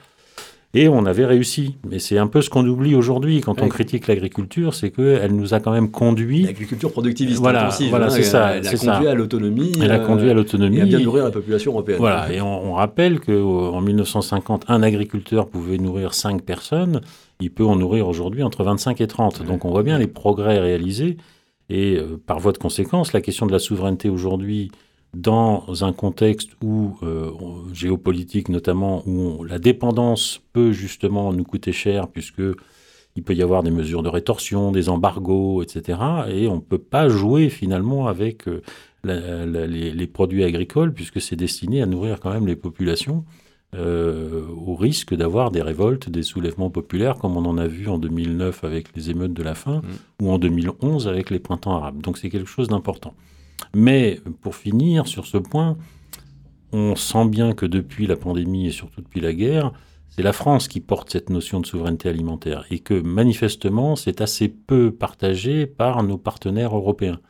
Et 0.72 0.88
on 0.88 1.04
avait 1.04 1.26
réussi. 1.26 1.76
Mais 1.88 1.98
c'est 1.98 2.18
un 2.18 2.28
peu 2.28 2.42
ce 2.42 2.50
qu'on 2.50 2.66
oublie 2.66 2.94
aujourd'hui 2.94 3.40
quand 3.40 3.60
on 3.60 3.68
critique 3.68 4.06
l'agriculture, 4.06 4.74
c'est 4.74 4.90
qu'elle 4.90 5.34
nous 5.34 5.52
a 5.52 5.58
quand 5.58 5.72
même 5.72 5.90
conduit. 5.90 6.42
L'agriculture 6.42 6.92
productiviste. 6.92 7.40
Voilà, 7.40 7.70
voilà 7.88 8.06
hein, 8.06 8.10
c'est 8.10 8.22
ça. 8.22 8.56
Elle 8.56 8.66
a 8.66 8.76
conduit 8.76 9.08
à 9.08 9.14
l'autonomie. 9.14 9.72
Elle 9.82 9.90
a 9.90 9.98
conduit 9.98 10.30
à 10.30 10.34
l'autonomie. 10.34 10.78
Et 10.78 10.82
à 10.82 10.84
bien 10.84 11.00
nourrir 11.00 11.24
la 11.24 11.32
population 11.32 11.72
européenne. 11.72 11.98
Voilà. 11.98 12.32
Et 12.32 12.40
on, 12.40 12.74
rappelle 12.74 13.18
qu'en 13.18 13.80
1950, 13.80 14.66
un 14.68 14.82
agriculteur 14.82 15.48
pouvait 15.48 15.78
nourrir 15.78 16.14
5 16.14 16.42
personnes. 16.42 17.00
Il 17.40 17.50
peut 17.50 17.64
en 17.64 17.74
nourrir 17.74 18.06
aujourd'hui 18.06 18.44
entre 18.44 18.62
25 18.62 19.00
et 19.00 19.06
30. 19.08 19.44
Donc 19.44 19.64
on 19.64 19.70
voit 19.70 19.82
bien 19.82 19.98
les 19.98 20.06
progrès 20.06 20.60
réalisés. 20.60 21.16
Et 21.68 21.96
euh, 21.96 22.20
par 22.26 22.38
voie 22.38 22.52
de 22.52 22.58
conséquence, 22.58 23.12
la 23.12 23.20
question 23.20 23.46
de 23.46 23.52
la 23.52 23.58
souveraineté 23.58 24.08
aujourd'hui 24.08 24.70
dans 25.14 25.84
un 25.84 25.92
contexte 25.92 26.50
où 26.62 26.96
euh, 27.02 27.32
géopolitique 27.72 28.48
notamment 28.48 29.02
où 29.06 29.44
la 29.44 29.58
dépendance 29.58 30.40
peut 30.52 30.72
justement 30.72 31.32
nous 31.32 31.44
coûter 31.44 31.72
cher 31.72 32.08
puisque 32.08 32.42
il 33.16 33.24
peut 33.24 33.34
y 33.34 33.42
avoir 33.42 33.62
des 33.62 33.72
mesures 33.72 34.04
de 34.04 34.08
rétorsion, 34.08 34.70
des 34.70 34.88
embargos, 34.88 35.62
etc. 35.62 35.98
Et 36.28 36.46
on 36.46 36.56
ne 36.56 36.60
peut 36.60 36.78
pas 36.78 37.08
jouer 37.08 37.48
finalement 37.48 38.06
avec 38.06 38.46
euh, 38.46 38.62
les, 39.04 40.06
produits 40.06 40.44
agricoles 40.44 40.94
puisque 40.94 41.20
c'est 41.20 41.36
destiné 41.36 41.82
à 41.82 41.86
nourrir 41.86 42.20
quand 42.20 42.32
même 42.32 42.46
les 42.46 42.56
populations 42.56 43.24
euh, 43.74 44.46
au 44.48 44.76
risque 44.76 45.14
d'avoir 45.14 45.50
des 45.50 45.62
révoltes, 45.62 46.08
des 46.08 46.22
soulèvements 46.22 46.70
populaires 46.70 47.16
comme 47.16 47.36
on 47.36 47.44
en 47.46 47.58
a 47.58 47.66
vu 47.66 47.88
en 47.88 47.98
2009 47.98 48.62
avec 48.62 48.96
les 48.96 49.10
émeutes 49.10 49.32
de 49.32 49.42
la 49.42 49.54
faim 49.54 49.82
mmh. 49.82 50.24
ou 50.24 50.30
en 50.30 50.38
2011 50.38 51.08
avec 51.08 51.30
les 51.30 51.40
printemps 51.40 51.76
arabes. 51.76 52.00
Donc 52.00 52.16
c'est 52.16 52.30
quelque 52.30 52.48
chose 52.48 52.68
d'important. 52.68 53.14
Mais 53.74 54.20
pour 54.40 54.56
finir 54.56 55.06
sur 55.06 55.26
ce 55.26 55.38
point, 55.38 55.76
on 56.72 56.96
sent 56.96 57.26
bien 57.28 57.52
que 57.52 57.66
depuis 57.66 58.06
la 58.06 58.16
pandémie 58.16 58.66
et 58.66 58.70
surtout 58.70 59.00
depuis 59.00 59.20
la 59.20 59.32
guerre, 59.32 59.72
c'est 60.08 60.22
la 60.22 60.32
France 60.32 60.66
qui 60.66 60.80
porte 60.80 61.10
cette 61.10 61.30
notion 61.30 61.60
de 61.60 61.66
souveraineté 61.66 62.08
alimentaire 62.08 62.64
et 62.70 62.80
que 62.80 62.94
manifestement, 62.94 63.96
c'est 63.96 64.20
assez 64.20 64.48
peu 64.48 64.92
partagé 64.92 65.66
par 65.66 66.02
nos 66.02 66.18
partenaires 66.18 66.74
européens. 66.76 67.20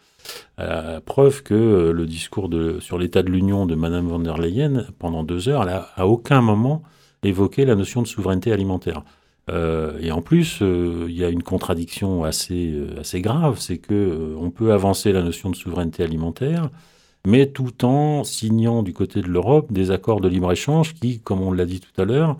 Preuve 1.06 1.42
que 1.42 1.54
euh, 1.54 1.92
le 1.92 2.06
discours 2.06 2.50
sur 2.80 2.98
l'état 2.98 3.22
de 3.22 3.30
l'Union 3.30 3.64
de 3.64 3.74
Mme 3.74 4.08
von 4.08 4.18
der 4.18 4.36
Leyen, 4.36 4.86
pendant 4.98 5.24
deux 5.24 5.48
heures, 5.48 5.62
elle 5.62 5.82
à 5.94 6.06
aucun 6.06 6.42
moment 6.42 6.82
évoqué 7.22 7.64
la 7.64 7.74
notion 7.74 8.02
de 8.02 8.06
souveraineté 8.06 8.52
alimentaire. 8.52 9.02
Euh, 9.50 9.98
et 10.00 10.12
en 10.12 10.22
plus, 10.22 10.60
il 10.60 11.12
y 11.12 11.24
a 11.24 11.28
une 11.28 11.42
contradiction 11.42 12.24
assez, 12.24 12.74
assez 12.98 13.20
grave, 13.20 13.58
c'est 13.58 13.78
que 13.78 14.34
on 14.38 14.50
peut 14.50 14.72
avancer 14.72 15.12
la 15.12 15.22
notion 15.22 15.50
de 15.50 15.56
souveraineté 15.56 16.02
alimentaire, 16.02 16.70
mais 17.26 17.46
tout 17.46 17.84
en 17.84 18.24
signant 18.24 18.82
du 18.82 18.92
côté 18.92 19.20
de 19.20 19.28
l'Europe 19.28 19.72
des 19.72 19.90
accords 19.90 20.20
de 20.20 20.28
libre-échange 20.28 20.94
qui, 20.94 21.20
comme 21.20 21.40
on 21.42 21.52
l'a 21.52 21.66
dit 21.66 21.80
tout 21.80 22.00
à 22.00 22.04
l'heure, 22.04 22.38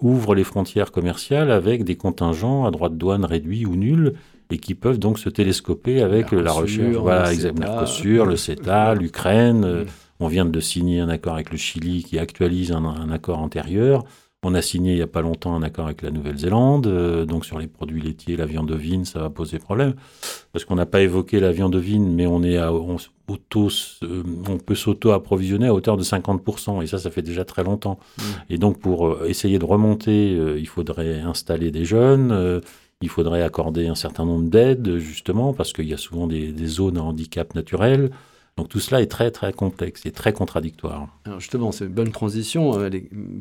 ouvrent 0.00 0.34
les 0.34 0.44
frontières 0.44 0.92
commerciales 0.92 1.50
avec 1.50 1.84
des 1.84 1.96
contingents 1.96 2.66
à 2.66 2.70
droit 2.70 2.88
de 2.88 2.94
douane 2.94 3.24
réduits 3.24 3.66
ou 3.66 3.74
nuls, 3.74 4.14
et 4.52 4.58
qui 4.58 4.74
peuvent 4.74 4.98
donc 4.98 5.18
se 5.18 5.28
télescoper 5.28 6.02
avec 6.02 6.30
la 6.30 6.52
recherche. 6.52 6.96
Voilà. 6.96 7.32
Mercosur, 7.58 8.26
le 8.26 8.36
CETA, 8.36 8.94
l'Ukraine. 9.00 9.64
Euh, 9.64 9.84
on 10.20 10.28
vient 10.28 10.44
de 10.44 10.60
signer 10.60 11.00
un 11.00 11.08
accord 11.08 11.34
avec 11.34 11.50
le 11.50 11.56
Chili 11.56 12.04
qui 12.04 12.18
actualise 12.18 12.70
un, 12.70 13.10
accord 13.10 13.40
antérieur. 13.40 14.04
On 14.44 14.54
a 14.54 14.62
signé 14.62 14.92
il 14.92 14.96
n'y 14.96 15.02
a 15.02 15.06
pas 15.06 15.20
longtemps 15.20 15.54
un 15.54 15.62
accord 15.62 15.86
avec 15.86 16.02
la 16.02 16.10
Nouvelle-Zélande. 16.10 16.88
Euh, 16.88 17.24
donc 17.24 17.44
sur 17.44 17.58
les 17.58 17.68
produits 17.68 18.00
laitiers, 18.00 18.36
la 18.36 18.46
viande 18.46 18.70
ovine, 18.72 19.04
ça 19.04 19.20
va 19.20 19.30
poser 19.30 19.58
problème. 19.58 19.94
Parce 20.52 20.64
qu'on 20.64 20.74
n'a 20.74 20.86
pas 20.86 21.00
évoqué 21.00 21.38
la 21.38 21.52
viande 21.52 21.76
ovine, 21.76 22.12
mais 22.12 22.26
on, 22.26 22.42
est 22.42 22.56
à, 22.58 22.72
on, 22.72 22.96
euh, 22.96 24.22
on 24.48 24.58
peut 24.58 24.74
s'auto-approvisionner 24.74 25.68
à 25.68 25.74
hauteur 25.74 25.96
de 25.96 26.02
50%. 26.02 26.82
Et 26.82 26.86
ça, 26.88 26.98
ça 26.98 27.10
fait 27.10 27.22
déjà 27.22 27.44
très 27.44 27.62
longtemps. 27.62 28.00
Mmh. 28.18 28.22
Et 28.50 28.58
donc 28.58 28.80
pour 28.80 29.24
essayer 29.26 29.60
de 29.60 29.64
remonter, 29.64 30.32
il 30.58 30.66
faudrait 30.66 31.20
installer 31.20 31.70
des 31.70 31.84
jeunes 31.84 32.60
il 33.02 33.08
faudrait 33.08 33.42
accorder 33.42 33.88
un 33.88 33.94
certain 33.94 34.24
nombre 34.24 34.48
d'aides, 34.48 34.96
justement, 34.98 35.52
parce 35.52 35.72
qu'il 35.72 35.88
y 35.88 35.92
a 35.92 35.98
souvent 35.98 36.26
des, 36.26 36.54
zones 36.66 36.96
à 36.96 37.02
handicap 37.02 37.54
naturel. 37.54 38.10
Donc 38.56 38.68
tout 38.68 38.80
cela 38.80 39.00
est 39.00 39.06
très 39.06 39.30
très 39.30 39.52
complexe 39.52 40.04
et 40.04 40.12
très 40.12 40.32
contradictoire. 40.32 41.08
Justement, 41.38 41.72
c'est 41.72 41.86
une 41.86 41.92
bonne 41.92 42.12
transition 42.12 42.78
euh, 42.78 42.90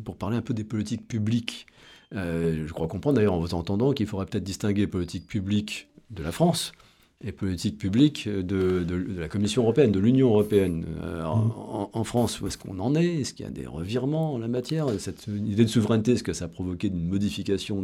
pour 0.05 0.15
parler 0.15 0.37
un 0.37 0.41
peu 0.41 0.53
des 0.53 0.63
politiques 0.63 1.07
publiques. 1.07 1.67
Euh, 2.13 2.65
je 2.65 2.73
crois 2.73 2.87
comprendre 2.87 3.17
d'ailleurs 3.17 3.33
en 3.33 3.39
vous 3.39 3.53
entendant 3.53 3.93
qu'il 3.93 4.07
faudrait 4.07 4.25
peut-être 4.25 4.43
distinguer 4.43 4.87
politique 4.87 5.27
publique 5.27 5.89
de 6.09 6.23
la 6.23 6.31
France 6.31 6.73
et 7.23 7.31
politique 7.31 7.77
publique 7.77 8.27
de, 8.27 8.85
la 9.17 9.27
Commission 9.27 9.63
européenne, 9.63 9.91
de 9.91 9.99
l'Union 9.99 10.29
européenne. 10.29 10.85
Euh, 11.03 11.23
mm. 11.23 11.51
en, 11.93 12.03
France, 12.03 12.41
où 12.41 12.47
est-ce 12.47 12.57
qu'on 12.57 12.79
en 12.79 12.95
est? 12.95 13.21
Est-ce 13.21 13.33
qu'il 13.33 13.45
y 13.45 13.49
a 13.49 13.51
des 13.51 13.67
revirements 13.67 14.33
en 14.33 14.37
la 14.37 14.47
matière? 14.47 14.87
Cette 14.97 15.27
idée 15.27 15.63
de 15.63 15.69
souveraineté, 15.69 16.13
est-ce 16.13 16.23
que 16.23 16.33
ça 16.33 16.45
a 16.45 16.47
provoqué 16.47 16.87
une 16.87 17.07
modification 17.07 17.83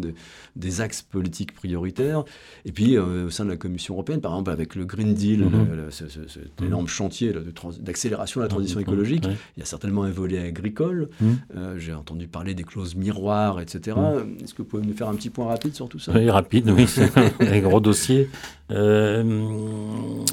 des 0.55 0.81
axes 0.81 1.01
politiques 1.01 1.53
prioritaires? 1.53 2.23
Et 2.65 2.71
puis, 2.71 2.97
euh, 2.97 3.27
au 3.27 3.29
sein 3.29 3.45
de 3.45 3.49
la 3.49 3.57
Commission 3.57 3.93
européenne, 3.93 4.21
par 4.21 4.31
exemple, 4.33 4.51
avec 4.51 4.75
le 4.75 4.85
Green 4.85 5.13
Deal, 5.13 5.41
mm-hmm. 5.45 5.91
cet 5.91 6.17
mm-hmm. 6.17 6.65
énorme 6.65 6.87
chantier 6.87 7.33
d'accélération 7.79 8.41
de 8.41 8.45
la 8.45 8.49
transition 8.49 8.79
mm-hmm. 8.79 8.83
écologique, 8.83 9.25
il 9.25 9.59
y 9.59 9.63
a 9.63 9.65
certainement 9.65 10.03
un 10.03 10.11
volet 10.11 10.39
agricole. 10.39 11.09
Euh, 11.55 11.77
j'ai 11.77 11.93
entendu 11.93 12.27
parler 12.27 12.55
des 12.55 12.63
clauses 12.63 12.95
miroirs, 12.95 13.61
etc. 13.61 13.97
Est-ce 14.43 14.53
que 14.53 14.63
vous 14.63 14.67
pouvez 14.67 14.85
nous 14.85 14.93
faire 14.93 15.09
un 15.09 15.15
petit 15.15 15.29
point 15.29 15.45
rapide 15.47 15.75
sur 15.75 15.87
tout 15.87 15.99
ça? 15.99 16.11
Oui, 16.13 16.29
rapide, 16.29 16.69
oui, 16.69 16.87
c'est 16.87 17.11
un 17.17 17.59
gros 17.59 17.79
dossier. 17.79 18.29
Euh, 18.71 20.23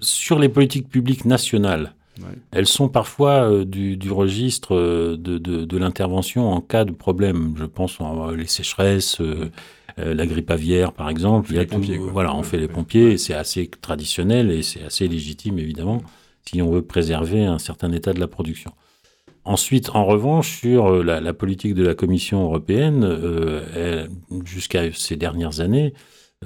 sur 0.00 0.38
les 0.38 0.48
politiques 0.48 0.88
publiques 0.88 1.24
nationales, 1.24 1.94
elles 2.52 2.68
sont 2.68 2.88
parfois 2.88 3.50
euh, 3.50 3.64
du, 3.64 3.98
registre 4.12 4.76
euh, 4.76 5.16
de, 5.16 5.76
l'intervention 5.76 6.52
en 6.52 6.60
cas 6.60 6.84
de 6.84 6.92
problème. 6.92 7.54
Je 7.58 7.64
pense 7.64 8.00
aux 8.00 8.34
les 8.34 8.46
sécheresses, 8.46 9.20
la 9.96 10.26
grippe 10.26 10.50
aviaire 10.50 10.92
par 10.92 11.10
exemple. 11.10 11.50
Il 11.50 11.56
y 11.56 11.60
a 11.60 11.98
voilà, 11.98 12.34
on 12.34 12.42
fait 12.42 12.58
les 12.58 12.68
pompiers, 12.68 13.18
c'est 13.18 13.34
assez 13.34 13.68
traditionnel 13.68 14.50
et 14.50 14.62
c'est 14.62 14.84
assez 14.84 15.08
légitime 15.08 15.58
évidemment 15.58 16.02
si 16.46 16.60
on 16.60 16.70
veut 16.70 16.82
préserver 16.82 17.46
un 17.46 17.58
certain 17.58 17.90
état 17.92 18.12
de 18.12 18.20
la 18.20 18.28
production. 18.28 18.72
Ensuite, 19.46 19.90
en 19.90 20.04
revanche, 20.04 20.60
sur 20.60 21.02
la, 21.02 21.34
politique 21.34 21.74
de 21.74 21.82
la 21.82 21.94
Commission 21.94 22.44
européenne, 22.44 23.06
jusqu'à 24.44 24.92
ces 24.92 25.16
dernières 25.16 25.60
années, 25.60 25.94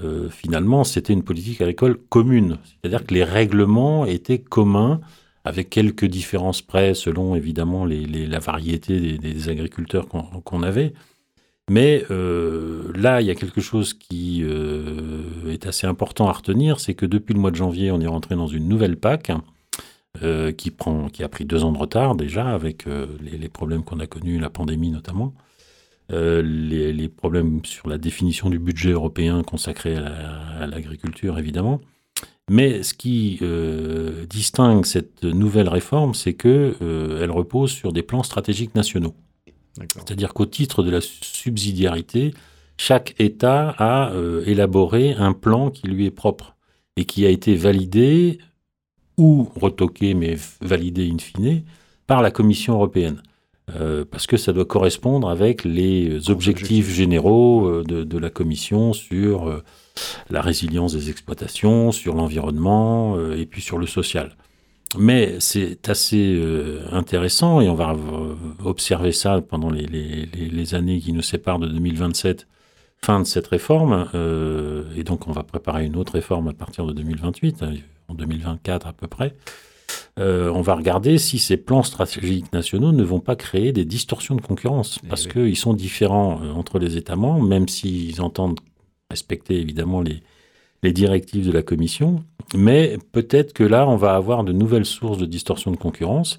euh, 0.04 0.28
finalement, 0.28 0.84
c'était 0.84 1.12
une 1.12 1.22
politique 1.22 1.60
agricole 1.60 1.98
commune. 2.08 2.58
C'est-à-dire 2.64 3.04
que 3.06 3.14
les 3.14 3.24
règlements 3.24 4.04
étaient 4.04 4.38
communs, 4.38 5.00
avec 5.44 5.70
quelques 5.70 6.04
différences 6.04 6.62
près, 6.62 6.94
selon 6.94 7.34
évidemment 7.34 7.86
la 7.86 8.38
variété 8.38 9.18
des, 9.18 9.48
agriculteurs 9.48 10.06
qu'on 10.08 10.62
avait. 10.62 10.92
Mais 11.70 12.04
euh, 12.10 12.92
là, 12.94 13.22
il 13.22 13.26
y 13.26 13.30
a 13.30 13.34
quelque 13.34 13.60
chose 13.60 13.94
qui 13.94 14.42
euh, 14.42 15.50
est 15.50 15.66
assez 15.66 15.86
important 15.86 16.28
à 16.28 16.32
retenir, 16.32 16.80
c'est 16.80 16.94
que 16.94 17.06
depuis 17.06 17.34
le 17.34 17.40
mois 17.40 17.50
de 17.50 17.56
janvier, 17.56 17.90
on 17.90 18.00
est 18.00 18.06
rentré 18.06 18.34
dans 18.34 18.46
une 18.46 18.68
nouvelle 18.68 18.96
PAC 18.96 19.32
qui, 20.56 20.70
prend, 20.72 21.08
qui 21.08 21.22
a 21.22 21.28
pris 21.28 21.44
deux 21.44 21.62
ans 21.62 21.70
de 21.70 21.78
retard 21.78 22.16
déjà, 22.16 22.48
avec 22.48 22.86
les, 22.86 23.38
les, 23.38 23.48
problèmes 23.48 23.84
qu'on 23.84 24.00
a 24.00 24.06
connus, 24.08 24.40
la 24.40 24.50
pandémie 24.50 24.90
notamment. 24.90 25.32
Euh, 26.10 26.40
les, 26.42 27.08
problèmes 27.08 27.62
sur 27.64 27.88
la 27.88 27.98
définition 27.98 28.48
du 28.48 28.58
budget 28.58 28.92
européen 28.92 29.42
consacré 29.42 29.96
à 29.96 30.66
l'agriculture, 30.66 31.38
évidemment. 31.38 31.80
Mais 32.50 32.82
ce 32.82 32.94
qui 32.94 33.38
euh, 33.42 34.24
distingue 34.24 34.86
cette 34.86 35.24
nouvelle 35.24 35.68
réforme, 35.68 36.14
c'est 36.14 36.32
qu'elle 36.32 36.74
euh, 36.80 37.22
elle 37.22 37.30
repose 37.30 37.70
sur 37.70 37.92
des 37.92 38.02
plans 38.02 38.22
stratégiques 38.22 38.74
nationaux. 38.74 39.14
C'est-à-dire 39.92 40.32
qu'au 40.32 40.46
titre 40.46 40.82
de 40.82 40.90
la 40.90 41.00
subsidiarité, 41.00 42.32
chaque 42.78 43.14
État 43.18 43.74
a 43.78 44.12
élaboré 44.44 45.12
un 45.12 45.32
plan 45.32 45.70
qui 45.70 45.86
lui 45.86 46.06
est 46.06 46.10
propre 46.10 46.56
et 46.96 47.04
qui 47.04 47.26
a 47.26 47.28
été 47.28 47.54
validé 47.54 48.38
ou 49.18 49.48
retoqué, 49.54 50.14
mais 50.14 50.36
validé 50.60 51.08
in 51.08 51.18
fine, 51.18 51.62
par 52.08 52.22
la 52.22 52.30
Commission 52.32 52.74
européenne. 52.74 53.22
Euh, 53.76 54.04
parce 54.10 54.26
que 54.26 54.36
ça 54.36 54.52
doit 54.52 54.64
correspondre 54.64 55.28
avec 55.28 55.64
les 55.64 56.30
objectifs 56.30 56.88
généraux 56.88 57.66
euh, 57.66 57.84
de, 57.84 58.18
la 58.18 58.30
Commission 58.30 58.92
sur 58.92 59.48
euh, 59.48 59.62
la 60.30 60.40
résilience 60.40 60.94
des 60.94 61.10
exploitations, 61.10 61.92
sur 61.92 62.14
l'environnement 62.14 63.18
et 63.32 63.46
puis 63.46 63.60
sur 63.60 63.78
le 63.78 63.86
social. 63.86 64.36
Mais 64.96 65.36
c'est 65.38 65.88
assez 65.88 66.42
intéressant 66.92 67.60
et 67.60 67.68
on 67.68 67.74
va 67.74 67.94
observer 68.64 69.12
ça 69.12 69.40
pendant 69.42 69.70
les, 69.70 70.74
années 70.74 71.00
qui 71.00 71.12
nous 71.12 71.22
séparent 71.22 71.58
de 71.58 71.66
2027, 71.66 72.46
fin 73.02 73.20
de 73.20 73.26
cette 73.26 73.48
réforme. 73.48 74.08
et 74.96 75.02
donc 75.02 75.28
on 75.28 75.32
va 75.32 75.42
préparer 75.42 75.84
une 75.84 75.96
autre 75.96 76.14
réforme 76.14 76.48
à 76.48 76.52
partir 76.54 76.86
de 76.86 76.92
2028, 76.92 77.64
en 78.08 78.14
2024 78.14 78.86
à 78.86 78.92
peu 78.94 79.08
près. 79.08 79.34
Euh, 80.18 80.50
on 80.52 80.62
va 80.62 80.74
regarder 80.74 81.16
si 81.18 81.38
ces 81.38 81.56
plans 81.56 81.82
stratégiques 81.82 82.52
nationaux 82.52 82.92
ne 82.92 83.04
vont 83.04 83.20
pas 83.20 83.36
créer 83.36 83.72
des 83.72 83.84
distorsions 83.84 84.34
de 84.34 84.40
concurrence, 84.40 84.98
eh 85.04 85.08
parce 85.08 85.26
qu'ils 85.26 85.56
sont 85.56 85.74
différents 85.74 86.40
euh, 86.42 86.50
entre 86.50 86.78
les 86.78 86.96
États 86.96 87.16
membres, 87.16 87.46
même 87.46 87.68
s'ils 87.68 88.20
entendent 88.20 88.58
respecter 89.10 89.60
évidemment 89.60 90.02
les, 90.02 90.22
directives 90.92 91.46
de 91.46 91.52
la 91.52 91.62
Commission. 91.62 92.24
Mais 92.54 92.98
peut-être 93.12 93.52
que 93.52 93.64
là, 93.64 93.86
on 93.88 93.96
va 93.96 94.14
avoir 94.14 94.42
de 94.44 94.52
nouvelles 94.52 94.86
sources 94.86 95.18
de 95.18 95.26
distorsion 95.26 95.70
de 95.70 95.76
concurrence 95.76 96.38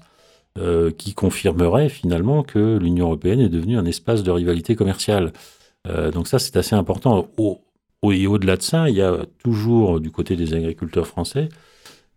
euh, 0.58 0.90
qui 0.90 1.14
confirmeraient 1.14 1.88
finalement 1.88 2.42
que 2.42 2.78
l'Union 2.78 3.06
européenne 3.06 3.40
est 3.40 3.48
devenue 3.48 3.78
un 3.78 3.84
espace 3.84 4.22
de 4.22 4.30
rivalité 4.30 4.74
commerciale. 4.76 5.32
donc 6.12 6.26
ça, 6.26 6.38
c'est 6.38 6.56
assez 6.56 6.74
important. 6.74 7.28
et 8.02 8.26
au-delà 8.26 8.56
de 8.56 8.62
ça, 8.62 8.88
il 8.90 8.96
y 8.96 9.02
a 9.02 9.24
toujours 9.42 10.00
du 10.00 10.10
côté 10.10 10.36
des 10.36 10.54
agriculteurs 10.54 11.06
français 11.06 11.48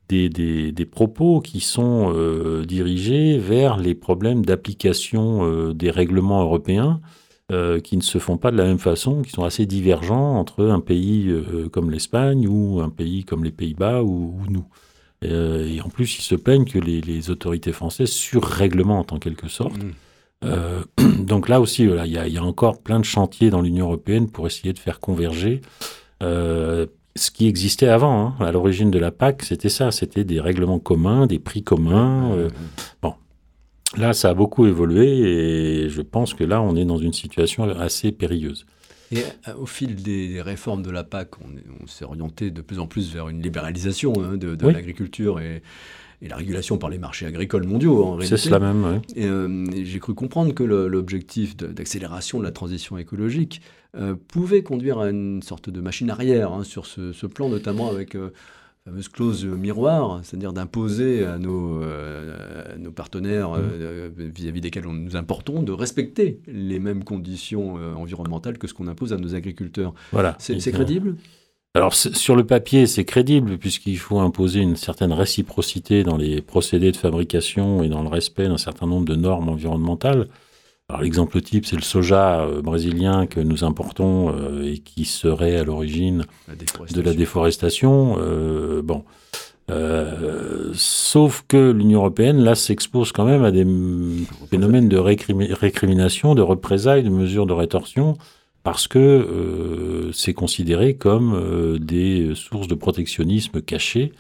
des, 0.10 0.88
propos 0.90 1.42
qui 1.42 1.60
sont 1.60 2.14
euh, 2.16 2.66
dirigés 2.66 3.38
vers 3.38 3.78
les 3.78 3.96
problèmes 3.96 4.46
d'application 4.46 5.46
euh, 5.46 5.74
des 5.74 5.92
règlements 5.92 6.42
européens 6.42 7.02
euh, 7.52 7.80
qui 7.80 7.98
ne 7.98 8.02
se 8.02 8.18
font 8.18 8.38
pas 8.38 8.52
de 8.52 8.58
la 8.58 8.66
même 8.66 8.80
façon, 8.80 9.22
qui 9.22 9.32
sont 9.32 9.44
assez 9.44 9.66
divergents 9.66 10.38
entre 10.38 10.66
un 10.66 10.80
pays 10.80 11.34
comme 11.72 11.92
l'Espagne 11.92 12.48
ou 12.48 12.82
un 12.82 12.90
pays 12.90 13.24
comme 13.24 13.44
les 13.44 13.52
Pays-Bas 13.52 14.04
ou, 14.04 14.36
nous. 14.50 14.66
et 15.22 15.82
en 15.82 15.90
plus, 15.90 16.18
ils 16.18 16.24
se 16.24 16.36
plaignent 16.36 16.66
que 16.66 16.80
les, 16.80 17.30
autorités 17.30 17.72
françaises 17.72 18.12
surréglementent 18.12 19.14
en 19.14 19.20
quelque 19.20 19.48
sorte. 19.48 19.78
Mmh. 19.84 21.24
donc 21.26 21.48
là 21.48 21.62
aussi, 21.62 21.84
il 21.84 22.06
y, 22.06 22.34
y, 22.34 22.38
a 22.38 22.44
encore 22.44 22.82
plein 22.82 23.00
de 23.00 23.06
chantiers 23.06 23.50
dans 23.50 23.62
l'Union 23.62 23.86
européenne 23.86 24.30
pour 24.30 24.46
essayer 24.46 24.74
de 24.74 24.80
faire 24.80 25.00
converger 25.00 25.62
ce 27.16 27.32
qui 27.32 27.48
existait 27.48 27.88
avant. 27.88 28.36
Hein. 28.40 28.46
À 28.46 28.52
l'origine 28.52 28.92
de 28.92 29.00
la 29.00 29.12
PAC, 29.12 29.44
c'était 29.44 29.70
ça, 29.70 29.92
c'était 29.92 30.24
des 30.24 30.40
règlements 30.40 30.80
communs, 30.80 31.28
des 31.28 31.40
prix 31.40 31.64
communs. 31.64 32.32
Euh, 32.34 32.50
bon, 33.02 33.14
là, 33.98 34.14
ça 34.14 34.30
a 34.30 34.34
beaucoup 34.34 34.66
évolué 34.66 35.08
et 35.08 35.90
je 35.90 36.02
pense 36.02 36.34
que 36.34 36.44
là, 36.44 36.62
on 36.62 36.76
est 36.76 36.86
dans 36.86 36.98
une 36.98 37.14
situation 37.14 37.64
assez 37.64 38.12
périlleuse. 38.12 38.66
Et 39.12 39.20
euh, 39.48 39.54
au 39.60 39.68
fil 39.68 39.96
des 40.02 40.42
réformes 40.42 40.82
de 40.82 40.90
la 40.90 41.04
PAC, 41.04 41.32
on, 41.42 41.88
s'est 41.88 42.06
orienté 42.06 42.50
de 42.50 42.62
plus 42.62 42.80
en 42.80 42.88
plus 42.88 43.14
vers 43.14 43.30
une 43.30 43.42
libéralisation 43.44 44.14
hein, 44.24 44.38
de, 44.38 44.58
l'agriculture 44.68 45.40
et, 45.40 45.62
et 46.24 46.28
la 46.28 46.38
régulation 46.38 46.80
par 46.80 46.90
les 46.90 46.98
marchés 46.98 47.28
agricoles 47.28 47.68
mondiaux 47.68 48.04
en 48.04 48.16
réalité. 48.16 48.38
C'est 48.38 48.50
cela 48.50 48.60
même, 48.60 49.02
Et, 49.16 49.86
j'ai 49.86 50.00
cru 50.00 50.16
comprendre 50.16 50.54
que 50.56 50.64
l'objectif 50.64 51.56
d'accélération 51.56 52.40
de 52.40 52.44
la 52.44 52.52
transition 52.52 52.98
écologique 52.98 53.62
pouvait 54.28 54.64
conduire 54.64 55.00
à 55.00 55.10
une 55.10 55.42
sorte 55.42 55.70
de 55.70 55.82
machine 55.82 56.10
arrière 56.10 56.52
hein, 56.52 56.64
sur 56.64 56.86
ce, 56.86 57.26
plan, 57.28 57.50
notamment 57.50 57.90
avec 57.90 58.16
fameuse 58.86 59.08
clause 59.08 59.46
miroir, 59.46 60.20
c'est-à-dire 60.24 60.52
d'imposer 60.52 61.26
à 61.26 61.38
nos, 61.38 61.82
euh, 61.82 62.76
nos 62.78 62.92
partenaires 62.92 63.52
mmh. 63.52 63.62
euh, 63.62 64.10
vis-à-vis 64.18 64.62
desquels 64.62 64.88
on 64.88 64.94
nous 64.94 65.16
importons 65.16 65.64
de 65.64 65.72
respecter 65.72 66.42
les 66.48 66.80
mêmes 66.80 67.04
conditions 67.04 67.78
euh, 67.78 67.94
environnementales 67.94 68.58
que 68.58 68.68
ce 68.68 68.74
qu'on 68.74 68.88
impose 68.88 69.14
à 69.14 69.18
nos 69.18 69.36
agriculteurs. 69.36 69.94
Voilà. 70.12 70.36
C'est 70.40 70.72
crédible? 70.72 71.16
Alors 71.76 71.96
sur 71.96 72.36
le 72.36 72.46
papier, 72.46 72.86
c'est 72.86 73.06
crédible 73.06 73.58
puisqu'il 73.58 73.98
faut 73.98 74.20
imposer 74.20 74.60
une 74.60 74.76
certaine 74.76 75.12
réciprocité 75.12 76.04
dans 76.04 76.18
les 76.18 76.42
procédés 76.42 76.92
de 76.92 76.98
fabrication 76.98 77.82
et 77.82 77.90
dans 77.90 78.04
le 78.04 78.10
respect 78.10 78.48
d'un 78.48 78.60
certain 78.60 78.86
nombre 78.86 79.06
de 79.06 79.16
normes 79.16 79.50
environnementales. 79.50 80.28
L'exemple 81.02 81.42
type, 81.42 81.66
c'est 81.66 81.76
le 81.76 81.82
soja 81.82 82.42
euh, 82.42 82.62
brésilien 82.62 83.26
que 83.26 83.40
nous 83.40 83.64
importons 83.64 84.30
euh, 84.30 84.64
et 84.64 84.80
qui 84.80 85.06
serait 85.06 85.58
à 85.58 85.64
l'origine 85.64 86.26
de 86.94 87.02
la 87.02 87.14
déforestation. 87.14 88.18
Euh, 88.20 88.82
bon, 88.82 89.04
sauf 90.74 91.46
que 91.48 91.72
l'Union 91.72 92.00
européenne 92.00 92.44
là 92.44 92.54
s'expose 92.54 93.12
quand 93.12 93.26
même 93.26 93.44
à 93.44 93.52
des 93.52 93.66
phénomènes 94.50 94.90
de 94.90 94.98
récrimination, 94.98 96.36
de 96.36 96.42
représailles, 96.42 97.04
de 97.04 97.10
mesures 97.10 97.48
de 97.48 97.54
rétorsion, 97.54 98.18
parce 98.64 98.88
que 98.88 100.12
c'est 100.14 100.34
considéré 100.34 100.96
comme 100.96 101.80
des 101.80 102.34
sources 102.36 102.68
de 102.68 102.76
protectionnisme 102.76 103.62
cachées 103.62 104.12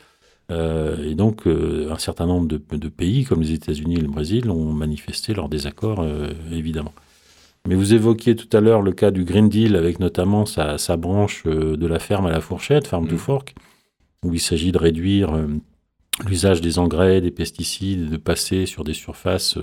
euh, 0.52 1.10
et 1.10 1.16
donc, 1.16 1.48
euh, 1.48 1.90
un 1.92 1.98
certain 1.98 2.26
nombre 2.26 2.48
de, 2.48 2.90
pays, 2.90 3.24
comme 3.24 3.42
les 3.42 3.54
États-Unis 3.54 3.96
et 3.96 4.02
le 4.02 4.08
Brésil, 4.08 4.50
ont 4.50 4.74
manifesté 4.74 5.34
leur 5.34 5.50
désaccord, 5.50 6.02
euh, 6.02 6.30
évidemment. 6.52 6.94
Mais 7.68 7.76
vous 7.76 7.94
évoquiez 7.94 8.36
tout 8.36 8.56
à 8.56 8.60
l'heure 8.60 8.82
le 8.82 8.92
cas 8.92 9.12
du 9.12 9.24
Green 9.24 9.48
Deal, 9.48 9.76
avec 9.76 10.00
notamment 10.00 10.46
sa, 10.46 10.98
branche 10.98 11.46
de 11.46 11.88
la 11.88 12.00
ferme 12.00 12.26
à 12.26 12.32
la 12.32 12.42
fourchette, 12.42 12.88
Farm 12.88 13.08
to 13.08 13.16
mm. 13.16 13.20
Fork, 13.20 13.56
où 14.26 14.34
il 14.34 14.42
s'agit 14.42 14.74
de 14.74 14.78
réduire 14.78 15.32
l'usage 16.28 16.60
des 16.60 16.78
engrais, 16.78 17.22
des 17.22 17.32
pesticides, 17.32 18.10
de 18.10 18.18
passer 18.18 18.66
sur 18.66 18.84
des 18.84 18.94
surfaces 18.94 19.58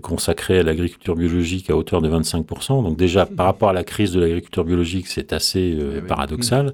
consacrées 0.00 0.60
à 0.60 0.62
l'agriculture 0.62 1.14
biologique 1.14 1.68
à 1.68 1.76
hauteur 1.76 2.00
de 2.00 2.08
25%. 2.08 2.82
Donc 2.82 2.96
déjà, 2.96 3.26
par 3.26 3.44
rapport 3.44 3.68
à 3.68 3.74
la 3.74 3.84
crise 3.84 4.12
de 4.12 4.20
l'agriculture 4.20 4.64
biologique, 4.64 5.06
c'est 5.06 5.34
assez 5.34 5.76
eh 5.78 6.00
paradoxal. 6.00 6.72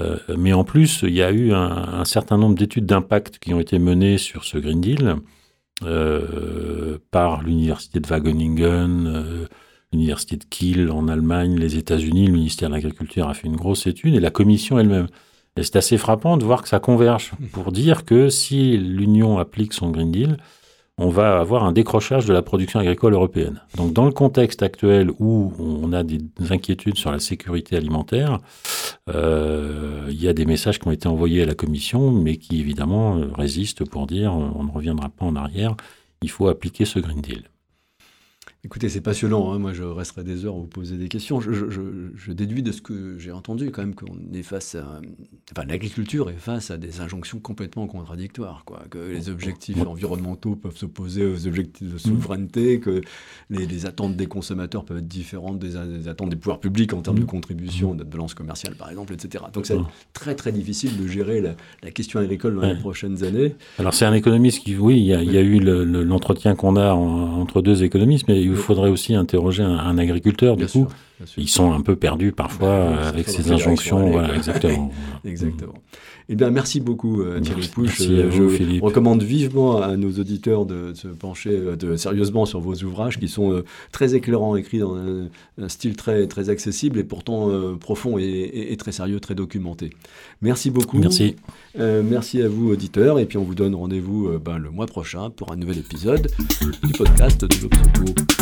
Euh, 0.00 0.18
mais 0.38 0.52
en 0.52 0.64
plus, 0.64 1.02
il 1.02 1.14
y 1.14 1.22
a 1.22 1.30
eu 1.30 1.52
un, 1.52 2.04
certain 2.04 2.38
nombre 2.38 2.54
d'études 2.54 2.86
d'impact 2.86 3.38
qui 3.38 3.52
ont 3.52 3.60
été 3.60 3.78
menées 3.78 4.18
sur 4.18 4.44
ce 4.44 4.58
Green 4.58 4.80
Deal 4.80 5.16
euh, 5.84 6.98
par 7.10 7.42
l'université 7.42 8.00
de 8.00 8.06
Wageningen, 8.06 9.06
euh, 9.06 9.46
l'université 9.92 10.36
de 10.36 10.44
Kiel 10.44 10.90
en 10.90 11.08
Allemagne, 11.08 11.58
les 11.58 11.76
États-Unis. 11.76 12.26
Le 12.26 12.32
ministère 12.32 12.68
de 12.70 12.74
l'Agriculture 12.74 13.28
a 13.28 13.34
fait 13.34 13.46
une 13.48 13.56
grosse 13.56 13.86
étude 13.86 14.14
et 14.14 14.20
la 14.20 14.30
Commission 14.30 14.78
elle-même. 14.78 15.08
Et 15.56 15.62
c'est 15.62 15.76
assez 15.76 15.98
frappant 15.98 16.38
de 16.38 16.44
voir 16.44 16.62
que 16.62 16.68
ça 16.68 16.80
converge 16.80 17.32
pour 17.52 17.72
dire 17.72 18.06
que 18.06 18.30
si 18.30 18.78
l'Union 18.78 19.38
applique 19.38 19.74
son 19.74 19.90
Green 19.90 20.10
Deal, 20.10 20.38
on 20.98 21.08
va 21.08 21.38
avoir 21.40 21.64
un 21.64 21.72
décrochage 21.72 22.26
de 22.26 22.32
la 22.32 22.42
production 22.42 22.80
agricole 22.80 23.14
européenne. 23.14 23.60
Donc 23.76 23.92
dans 23.92 24.04
le 24.04 24.12
contexte 24.12 24.62
actuel 24.62 25.10
où 25.18 25.52
on 25.58 25.92
a 25.92 26.02
des 26.02 26.20
inquiétudes 26.50 26.96
sur 26.96 27.10
la 27.10 27.18
sécurité 27.18 27.76
alimentaire, 27.76 28.38
euh, 29.08 30.06
il 30.08 30.22
y 30.22 30.28
a 30.28 30.32
des 30.32 30.44
messages 30.44 30.78
qui 30.78 30.86
ont 30.86 30.92
été 30.92 31.08
envoyés 31.08 31.42
à 31.42 31.46
la 31.46 31.54
Commission, 31.54 32.12
mais 32.12 32.36
qui 32.36 32.60
évidemment 32.60 33.20
résistent 33.36 33.88
pour 33.88 34.06
dire 34.06 34.34
on 34.34 34.64
ne 34.64 34.70
reviendra 34.70 35.08
pas 35.08 35.24
en 35.24 35.36
arrière, 35.36 35.76
il 36.20 36.30
faut 36.30 36.48
appliquer 36.48 36.84
ce 36.84 36.98
Green 36.98 37.20
Deal. 37.20 37.51
Écoutez, 38.64 38.88
c'est 38.88 39.00
passionnant. 39.00 39.52
Hein. 39.52 39.58
Moi, 39.58 39.72
je 39.72 39.82
resterai 39.82 40.22
des 40.22 40.44
heures 40.44 40.54
à 40.54 40.58
vous 40.58 40.68
poser 40.68 40.96
des 40.96 41.08
questions. 41.08 41.40
Je, 41.40 42.32
déduis 42.32 42.62
de 42.62 42.70
ce 42.70 42.80
que 42.80 43.18
j'ai 43.18 43.32
entendu 43.32 43.72
quand 43.72 43.82
même 43.82 43.96
qu'on 43.96 44.06
est 44.32 44.44
face 44.44 44.76
à. 44.76 45.00
Enfin, 45.50 45.66
l'agriculture 45.66 46.30
est 46.30 46.38
face 46.38 46.70
à 46.70 46.76
des 46.76 47.00
injonctions 47.00 47.40
complètement 47.40 47.88
contradictoires. 47.88 48.62
Quoi. 48.64 48.84
Que 48.88 48.98
les 48.98 49.30
objectifs 49.30 49.84
environnementaux 49.84 50.54
peuvent 50.54 50.76
s'opposer 50.76 51.26
aux 51.26 51.48
objectifs 51.48 51.92
de 51.92 51.98
souveraineté, 51.98 52.78
que 52.78 53.00
les, 53.50 53.84
attentes 53.84 54.14
des 54.14 54.26
consommateurs 54.26 54.84
peuvent 54.84 54.98
être 54.98 55.08
différentes 55.08 55.58
des, 55.58 56.06
attentes 56.06 56.30
des 56.30 56.36
pouvoirs 56.36 56.60
publics 56.60 56.92
en 56.92 57.02
termes 57.02 57.18
de 57.18 57.24
contribution, 57.24 57.96
de 57.96 58.04
balance 58.04 58.34
commerciale, 58.34 58.76
par 58.76 58.90
exemple, 58.90 59.12
etc. 59.12 59.42
Donc, 59.52 59.66
c'est 59.66 59.78
très, 60.12 60.36
très 60.36 60.52
difficile 60.52 61.02
de 61.02 61.08
gérer 61.08 61.40
la, 61.40 61.90
question 61.90 62.20
agricole 62.20 62.54
dans 62.54 62.62
les 62.62 62.78
prochaines 62.78 63.24
années. 63.24 63.56
Alors, 63.80 63.92
c'est 63.92 64.04
un 64.04 64.14
économiste 64.14 64.62
qui, 64.62 64.76
oui, 64.76 65.00
il 65.00 65.06
y 65.06 65.14
a, 65.14 65.42
eu 65.42 65.58
l'entretien 65.58 66.54
qu'on 66.54 66.76
a 66.76 66.92
entre 66.92 67.60
deux 67.60 67.82
économistes, 67.82 68.28
mais 68.28 68.51
il 68.52 68.56
faudrait 68.56 68.90
aussi 68.90 69.14
interroger 69.14 69.62
un, 69.62 69.98
agriculteur, 69.98 70.56
du 70.56 70.66
coup. 70.66 70.86
Ils 71.36 71.48
sont 71.48 71.72
un 71.72 71.80
peu 71.80 71.94
perdus 71.96 72.32
parfois 72.32 72.96
avec 72.98 73.28
ces 73.28 73.50
injonctions. 73.52 74.10
Voilà, 74.10 74.34
exactement. 74.34 74.90
exactement. 75.24 75.74
Eh 76.28 76.34
bien, 76.34 76.50
merci 76.50 76.80
beaucoup 76.80 77.20
euh, 77.20 77.40
Thierry 77.40 77.68
Pouche. 77.68 78.00
Euh, 78.02 78.30
je 78.30 78.80
recommande 78.80 79.22
vivement 79.22 79.82
à 79.82 79.96
nos 79.96 80.12
auditeurs 80.12 80.66
de 80.66 80.92
se 80.94 81.08
pencher 81.08 81.50
euh, 81.50 81.76
de, 81.76 81.96
sérieusement 81.96 82.46
sur 82.46 82.60
vos 82.60 82.74
ouvrages 82.74 83.18
qui 83.18 83.28
sont 83.28 83.62
très 83.90 84.14
éclairants, 84.14 84.56
écrits 84.56 84.78
dans 84.78 84.96
un, 84.96 85.68
style 85.68 85.96
très, 85.96 86.26
très 86.26 86.48
accessible 86.48 86.98
et 86.98 87.04
pourtant 87.04 87.50
profond 87.78 88.18
et, 88.18 88.74
très 88.78 88.92
sérieux, 88.92 89.20
très 89.20 89.34
documenté. 89.34 89.90
Merci 90.40 90.70
beaucoup. 90.70 90.98
Merci. 90.98 91.36
merci 91.76 92.40
à 92.42 92.48
vous 92.48 92.70
auditeurs 92.70 93.18
et 93.18 93.26
puis 93.26 93.38
on 93.38 93.44
vous 93.44 93.54
donne 93.54 93.74
rendez-vous 93.74 94.38
ben, 94.38 94.58
le 94.58 94.70
mois 94.70 94.86
prochain 94.86 95.30
pour 95.30 95.52
un 95.52 95.56
nouvel 95.56 95.78
épisode 95.78 96.28
du 96.82 96.92
podcast 96.92 97.44
de 97.44 97.62
l'Obsoco. 97.62 98.41